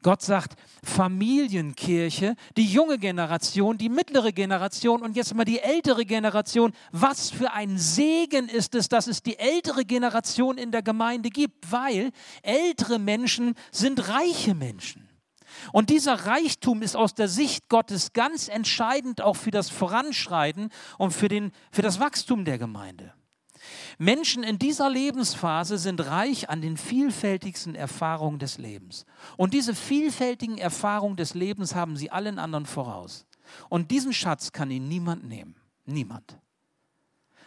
Gott 0.02 0.22
sagt, 0.22 0.58
Familienkirche, 0.82 2.36
die 2.56 2.66
junge 2.66 2.98
Generation, 2.98 3.78
die 3.78 3.88
mittlere 3.88 4.32
Generation 4.32 5.02
und 5.02 5.16
jetzt 5.16 5.34
mal 5.34 5.44
die 5.44 5.60
ältere 5.60 6.04
Generation. 6.04 6.72
Was 6.92 7.30
für 7.30 7.52
ein 7.52 7.78
Segen 7.78 8.48
ist 8.48 8.74
es, 8.74 8.88
dass 8.88 9.06
es 9.06 9.22
die 9.22 9.38
ältere 9.38 9.84
Generation 9.84 10.58
in 10.58 10.70
der 10.70 10.82
Gemeinde 10.82 11.30
gibt, 11.30 11.70
weil 11.70 12.10
ältere 12.42 12.98
Menschen 12.98 13.54
sind 13.70 14.08
reiche 14.08 14.54
Menschen. 14.54 15.08
Und 15.72 15.90
dieser 15.90 16.26
Reichtum 16.26 16.82
ist 16.82 16.96
aus 16.96 17.14
der 17.14 17.28
Sicht 17.28 17.68
Gottes 17.68 18.12
ganz 18.12 18.48
entscheidend 18.48 19.20
auch 19.20 19.36
für 19.36 19.50
das 19.50 19.70
Voranschreiten 19.70 20.70
und 20.98 21.12
für, 21.12 21.28
den, 21.28 21.52
für 21.70 21.82
das 21.82 22.00
Wachstum 22.00 22.44
der 22.44 22.58
Gemeinde. 22.58 23.14
Menschen 23.98 24.42
in 24.42 24.58
dieser 24.58 24.90
Lebensphase 24.90 25.78
sind 25.78 26.00
reich 26.06 26.50
an 26.50 26.60
den 26.60 26.76
vielfältigsten 26.76 27.74
Erfahrungen 27.74 28.38
des 28.38 28.58
Lebens. 28.58 29.06
Und 29.36 29.54
diese 29.54 29.74
vielfältigen 29.74 30.58
Erfahrungen 30.58 31.16
des 31.16 31.34
Lebens 31.34 31.74
haben 31.74 31.96
sie 31.96 32.10
allen 32.10 32.38
anderen 32.38 32.66
voraus. 32.66 33.26
Und 33.68 33.90
diesen 33.90 34.12
Schatz 34.12 34.52
kann 34.52 34.70
ihnen 34.70 34.88
niemand 34.88 35.24
nehmen. 35.24 35.54
Niemand. 35.86 36.36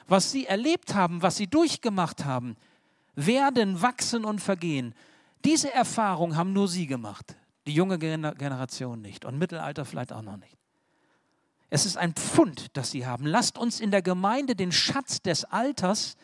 Was 0.08 0.32
sie 0.32 0.48
erlebt 0.48 0.96
haben, 0.96 1.22
was 1.22 1.38
sie 1.38 1.48
durchgemacht 1.48 2.26
haben, 2.26 2.56
werden 3.16 3.82
wachsen 3.82 4.26
und 4.26 4.40
vergehen. 4.40 4.96
Diese 5.46 5.72
Erfahrung 5.72 6.36
haben 6.36 6.54
nur 6.54 6.68
sie 6.68 6.88
gemacht. 6.88 7.36
Die 7.68 7.74
junge 7.74 8.00
Generation 8.00 9.02
nicht 9.02 9.24
und 9.26 9.38
Mittelalter 9.38 9.86
vielleicht 9.86 10.12
auch 10.12 10.24
noch 10.24 10.38
nicht. 10.38 10.58
Es 11.70 11.86
ist 11.86 11.98
ein 11.98 12.14
Pfund, 12.14 12.76
das 12.76 12.90
sie 12.90 13.06
haben. 13.06 13.28
Lasst 13.28 13.60
uns 13.60 13.80
in 13.80 13.92
der 13.92 14.02
Gemeinde 14.02 14.56
den 14.56 14.72
Schatz 14.72 15.22
des 15.22 15.46
Alters 15.46 16.16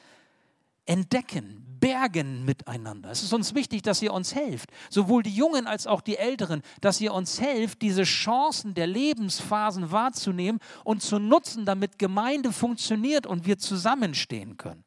entdecken, 0.86 1.66
bergen 1.80 2.46
miteinander. 2.46 3.12
Es 3.12 3.24
ist 3.24 3.34
uns 3.34 3.54
wichtig, 3.54 3.82
dass 3.82 4.02
ihr 4.02 4.14
uns 4.14 4.34
helft, 4.34 4.72
sowohl 4.90 5.24
die 5.24 5.36
Jungen 5.36 5.68
als 5.68 5.88
auch 5.88 6.02
die 6.02 6.18
Älteren, 6.18 6.62
dass 6.82 7.02
ihr 7.02 7.14
uns 7.14 7.40
helft, 7.40 7.82
diese 7.82 8.04
Chancen 8.04 8.74
der 8.74 8.88
Lebensphasen 8.88 9.92
wahrzunehmen 9.92 10.60
und 10.84 11.02
zu 11.02 11.20
nutzen, 11.20 11.66
damit 11.66 12.00
Gemeinde 12.00 12.52
funktioniert 12.52 13.28
und 13.28 13.46
wir 13.46 13.58
zusammenstehen 13.58 14.58
können. 14.58 14.84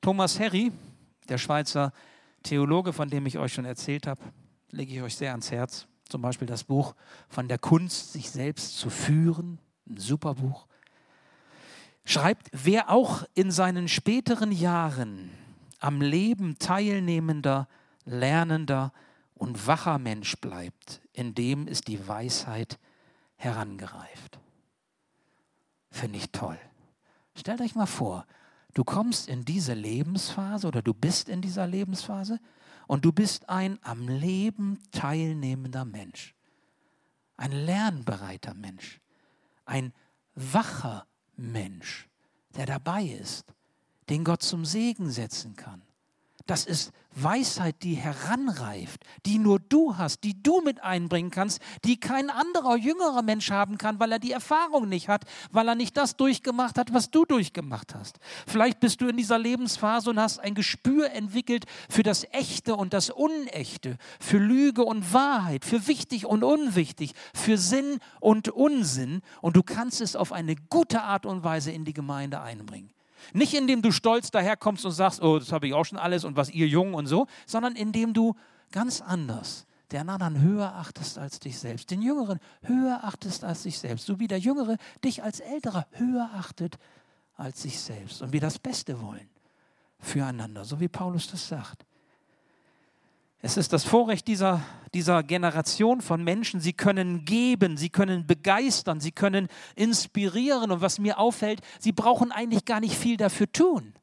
Thomas 0.00 0.38
Harry, 0.40 0.72
der 1.28 1.38
Schweizer 1.38 1.92
Theologe, 2.42 2.92
von 2.92 3.10
dem 3.10 3.26
ich 3.26 3.38
euch 3.38 3.52
schon 3.52 3.64
erzählt 3.64 4.06
habe, 4.06 4.20
lege 4.70 4.94
ich 4.94 5.02
euch 5.02 5.16
sehr 5.16 5.32
ans 5.32 5.50
Herz. 5.50 5.86
Zum 6.08 6.22
Beispiel 6.22 6.46
das 6.46 6.64
Buch 6.64 6.94
von 7.28 7.48
der 7.48 7.58
Kunst, 7.58 8.12
sich 8.12 8.30
selbst 8.30 8.78
zu 8.78 8.90
führen, 8.90 9.58
ein 9.88 9.98
super 9.98 10.34
Buch. 10.34 10.66
Schreibt, 12.08 12.48
wer 12.52 12.88
auch 12.88 13.24
in 13.34 13.50
seinen 13.50 13.88
späteren 13.88 14.52
Jahren 14.52 15.32
am 15.80 16.00
Leben 16.00 16.56
teilnehmender, 16.56 17.66
lernender 18.04 18.92
und 19.34 19.66
wacher 19.66 19.98
Mensch 19.98 20.36
bleibt, 20.36 21.00
in 21.12 21.34
dem 21.34 21.66
ist 21.66 21.88
die 21.88 22.06
Weisheit 22.06 22.78
herangereift. 23.34 24.38
Finde 25.90 26.18
ich 26.18 26.30
toll. 26.30 26.58
Stellt 27.34 27.60
euch 27.60 27.74
mal 27.74 27.86
vor, 27.86 28.24
du 28.74 28.84
kommst 28.84 29.28
in 29.28 29.44
diese 29.44 29.74
Lebensphase 29.74 30.68
oder 30.68 30.82
du 30.82 30.94
bist 30.94 31.28
in 31.28 31.42
dieser 31.42 31.66
Lebensphase 31.66 32.38
und 32.86 33.04
du 33.04 33.10
bist 33.10 33.48
ein 33.48 33.80
am 33.82 34.06
Leben 34.06 34.78
teilnehmender 34.92 35.84
Mensch, 35.84 36.36
ein 37.36 37.50
lernbereiter 37.50 38.54
Mensch, 38.54 39.00
ein 39.64 39.92
wacher 40.36 41.04
Mensch, 41.36 42.08
der 42.56 42.66
dabei 42.66 43.04
ist, 43.04 43.52
den 44.08 44.24
Gott 44.24 44.42
zum 44.42 44.64
Segen 44.64 45.10
setzen 45.10 45.56
kann, 45.56 45.82
Das 46.46 46.64
ist 46.64 46.92
Weisheit, 47.16 47.82
die 47.82 47.94
heranreift, 47.94 49.04
die 49.24 49.38
nur 49.38 49.58
du 49.58 49.96
hast, 49.96 50.22
die 50.22 50.42
du 50.42 50.60
mit 50.60 50.84
einbringen 50.84 51.30
kannst, 51.30 51.60
die 51.84 51.98
kein 51.98 52.30
anderer 52.30 52.76
jüngerer 52.76 53.22
Mensch 53.22 53.50
haben 53.50 53.78
kann, 53.78 53.98
weil 53.98 54.12
er 54.12 54.18
die 54.18 54.32
Erfahrung 54.32 54.88
nicht 54.88 55.08
hat, 55.08 55.24
weil 55.50 55.66
er 55.66 55.74
nicht 55.74 55.96
das 55.96 56.16
durchgemacht 56.16 56.78
hat, 56.78 56.92
was 56.92 57.10
du 57.10 57.24
durchgemacht 57.24 57.94
hast. 57.94 58.18
Vielleicht 58.46 58.80
bist 58.80 59.00
du 59.00 59.08
in 59.08 59.16
dieser 59.16 59.38
Lebensphase 59.38 60.10
und 60.10 60.20
hast 60.20 60.38
ein 60.38 60.54
Gespür 60.54 61.10
entwickelt 61.10 61.64
für 61.88 62.02
das 62.02 62.24
Echte 62.32 62.76
und 62.76 62.92
das 62.92 63.10
Unechte, 63.10 63.96
für 64.20 64.38
Lüge 64.38 64.84
und 64.84 65.12
Wahrheit, 65.12 65.64
für 65.64 65.86
wichtig 65.86 66.26
und 66.26 66.44
unwichtig, 66.44 67.14
für 67.34 67.56
Sinn 67.56 67.98
und 68.20 68.50
Unsinn 68.50 69.22
und 69.40 69.56
du 69.56 69.62
kannst 69.62 70.00
es 70.00 70.16
auf 70.16 70.32
eine 70.32 70.54
gute 70.54 71.02
Art 71.02 71.24
und 71.24 71.42
Weise 71.42 71.72
in 71.72 71.84
die 71.84 71.94
Gemeinde 71.94 72.40
einbringen. 72.40 72.95
Nicht 73.32 73.54
indem 73.54 73.82
du 73.82 73.92
stolz 73.92 74.30
daherkommst 74.30 74.84
und 74.84 74.92
sagst, 74.92 75.22
oh, 75.22 75.38
das 75.38 75.52
habe 75.52 75.66
ich 75.66 75.74
auch 75.74 75.84
schon 75.84 75.98
alles 75.98 76.24
und 76.24 76.36
was 76.36 76.50
ihr 76.50 76.68
Jungen 76.68 76.94
und 76.94 77.06
so, 77.06 77.26
sondern 77.46 77.74
indem 77.76 78.14
du 78.14 78.34
ganz 78.72 79.00
anders 79.00 79.66
den 79.92 80.08
anderen 80.08 80.40
höher 80.40 80.74
achtest 80.74 81.16
als 81.18 81.38
dich 81.38 81.58
selbst, 81.58 81.90
den 81.90 82.02
Jüngeren 82.02 82.40
höher 82.62 83.04
achtest 83.04 83.44
als 83.44 83.62
dich 83.62 83.78
selbst, 83.78 84.06
so 84.06 84.18
wie 84.18 84.26
der 84.26 84.38
Jüngere 84.38 84.76
dich 85.04 85.22
als 85.22 85.40
Älterer 85.40 85.86
höher 85.92 86.30
achtet 86.34 86.76
als 87.34 87.62
sich 87.62 87.78
selbst 87.78 88.22
und 88.22 88.32
wir 88.32 88.40
das 88.40 88.58
Beste 88.58 89.00
wollen 89.00 89.28
füreinander, 89.98 90.64
so 90.64 90.80
wie 90.80 90.88
Paulus 90.88 91.30
das 91.30 91.46
sagt. 91.46 91.85
Es 93.46 93.56
ist 93.56 93.72
das 93.72 93.84
Vorrecht 93.84 94.26
dieser, 94.26 94.60
dieser 94.92 95.22
Generation 95.22 96.00
von 96.00 96.24
Menschen, 96.24 96.58
sie 96.58 96.72
können 96.72 97.24
geben, 97.24 97.76
sie 97.76 97.90
können 97.90 98.26
begeistern, 98.26 98.98
sie 98.98 99.12
können 99.12 99.46
inspirieren. 99.76 100.72
Und 100.72 100.80
was 100.80 100.98
mir 100.98 101.20
auffällt, 101.20 101.60
sie 101.78 101.92
brauchen 101.92 102.32
eigentlich 102.32 102.64
gar 102.64 102.80
nicht 102.80 102.96
viel 102.96 103.16
dafür 103.16 103.46
tun. 103.52 103.94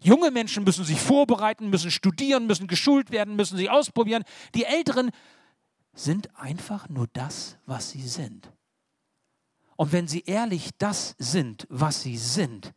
Junge 0.00 0.30
Menschen 0.30 0.62
müssen 0.62 0.84
sich 0.84 1.00
vorbereiten, 1.00 1.68
müssen 1.68 1.90
studieren, 1.90 2.46
müssen 2.46 2.68
geschult 2.68 3.10
werden, 3.10 3.34
müssen 3.34 3.56
sich 3.56 3.68
ausprobieren. 3.70 4.22
Die 4.54 4.62
Älteren 4.62 5.10
sind 5.92 6.38
einfach 6.38 6.88
nur 6.88 7.08
das, 7.12 7.58
was 7.66 7.90
sie 7.90 8.06
sind. 8.06 8.52
Und 9.74 9.90
wenn 9.90 10.06
sie 10.06 10.20
ehrlich 10.26 10.70
das 10.78 11.16
sind, 11.18 11.66
was 11.70 12.02
sie 12.02 12.18
sind, 12.18 12.72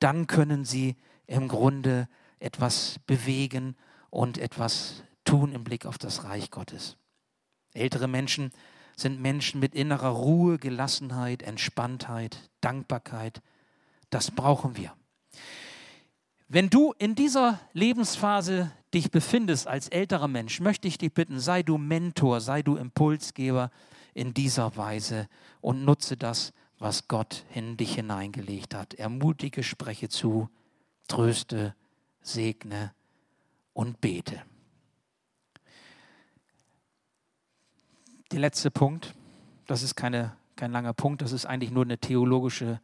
dann 0.00 0.26
können 0.26 0.64
sie 0.64 0.96
im 1.28 1.46
Grunde 1.46 2.08
etwas 2.40 2.98
bewegen 3.06 3.76
und 4.10 4.36
etwas 4.36 5.04
tun 5.24 5.52
im 5.52 5.64
Blick 5.64 5.86
auf 5.86 5.98
das 5.98 6.24
Reich 6.24 6.50
Gottes. 6.50 6.96
Ältere 7.72 8.08
Menschen 8.08 8.52
sind 8.96 9.20
Menschen 9.20 9.60
mit 9.60 9.74
innerer 9.74 10.10
Ruhe, 10.10 10.58
Gelassenheit, 10.58 11.42
Entspanntheit, 11.42 12.50
Dankbarkeit. 12.60 13.42
Das 14.10 14.30
brauchen 14.30 14.76
wir. 14.76 14.92
Wenn 16.48 16.70
du 16.70 16.94
in 16.98 17.14
dieser 17.14 17.58
Lebensphase 17.72 18.70
dich 18.92 19.10
befindest 19.10 19.66
als 19.66 19.88
älterer 19.88 20.28
Mensch, 20.28 20.60
möchte 20.60 20.86
ich 20.86 20.98
dich 20.98 21.12
bitten, 21.12 21.40
sei 21.40 21.62
du 21.62 21.78
Mentor, 21.78 22.40
sei 22.40 22.62
du 22.62 22.76
Impulsgeber 22.76 23.70
in 24.12 24.34
dieser 24.34 24.76
Weise 24.76 25.28
und 25.60 25.84
nutze 25.84 26.16
das, 26.16 26.52
was 26.78 27.08
Gott 27.08 27.44
in 27.54 27.76
dich 27.76 27.94
hineingelegt 27.94 28.74
hat. 28.74 28.94
Ermutige, 28.94 29.62
spreche 29.62 30.08
zu, 30.08 30.48
tröste, 31.08 31.74
segne 32.20 32.92
und 33.72 34.00
bete. 34.00 34.42
Der 38.32 38.40
letzte 38.40 38.70
Punkt, 38.70 39.14
das 39.66 39.82
ist 39.82 39.94
keine, 39.96 40.36
kein 40.56 40.72
langer 40.72 40.94
Punkt, 40.94 41.22
das 41.22 41.32
ist 41.32 41.46
eigentlich 41.46 41.70
nur 41.70 41.84
eine 41.84 41.98
theologische 41.98 42.80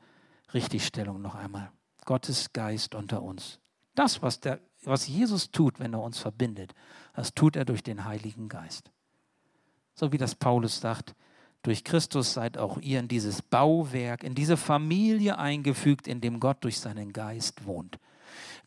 Richtigstellung 0.52 1.20
noch 1.22 1.34
einmal. 1.34 1.70
Gottes 2.04 2.52
Geist 2.52 2.94
unter 2.94 3.22
uns. 3.22 3.58
Das, 3.94 4.22
was, 4.22 4.40
der, 4.40 4.60
was 4.84 5.06
Jesus 5.08 5.50
tut, 5.50 5.80
wenn 5.80 5.94
er 5.94 6.02
uns 6.02 6.18
verbindet, 6.18 6.74
das 7.14 7.34
tut 7.34 7.56
er 7.56 7.64
durch 7.64 7.82
den 7.82 8.04
Heiligen 8.04 8.48
Geist. 8.48 8.90
So 9.94 10.12
wie 10.12 10.18
das 10.18 10.34
Paulus 10.34 10.80
sagt, 10.80 11.14
durch 11.62 11.84
Christus 11.84 12.32
seid 12.32 12.56
auch 12.56 12.78
ihr 12.78 13.00
in 13.00 13.08
dieses 13.08 13.42
Bauwerk, 13.42 14.24
in 14.24 14.34
diese 14.34 14.56
Familie 14.56 15.38
eingefügt, 15.38 16.08
in 16.08 16.20
dem 16.20 16.40
Gott 16.40 16.64
durch 16.64 16.80
seinen 16.80 17.12
Geist 17.12 17.66
wohnt. 17.66 17.98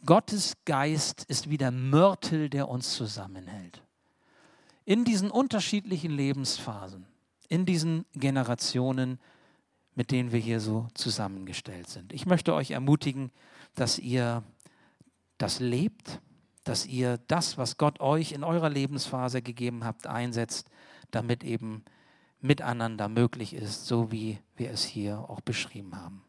Gottes 0.05 0.55
Geist 0.65 1.23
ist 1.27 1.49
wie 1.49 1.57
der 1.57 1.71
Mörtel, 1.71 2.49
der 2.49 2.67
uns 2.67 2.93
zusammenhält 2.93 3.83
in 4.86 5.06
diesen 5.06 5.32
unterschiedlichen 5.32 6.12
Lebensphasen, 6.12 7.06
in 7.48 7.65
diesen 7.65 8.06
Generationen, 8.13 9.19
mit 9.96 10.12
denen 10.12 10.32
wir 10.32 10.39
hier 10.39 10.60
so 10.60 10.88
zusammengestellt 10.93 11.89
sind. 11.89 12.13
Ich 12.13 12.26
möchte 12.26 12.54
euch 12.54 12.72
ermutigen, 12.72 13.32
dass 13.76 14.00
ihr 14.00 14.43
das 15.38 15.60
lebt, 15.60 16.19
dass 16.63 16.86
ihr 16.86 17.19
das, 17.28 17.58
was 17.58 17.78
Gott 17.78 18.00
euch 18.00 18.32
in 18.32 18.43
eurer 18.43 18.69
Lebensphase 18.69 19.41
gegeben 19.41 19.84
habt, 19.84 20.08
einsetzt, 20.08 20.69
damit 21.12 21.43
eben 21.43 21.84
miteinander 22.41 23.08
möglich 23.08 23.54
ist, 23.54 23.86
so 23.86 24.12
wie 24.12 24.39
wir 24.56 24.72
es 24.72 24.84
hier 24.84 25.30
auch 25.30 25.41
beschrieben 25.41 25.96
haben. 25.96 26.22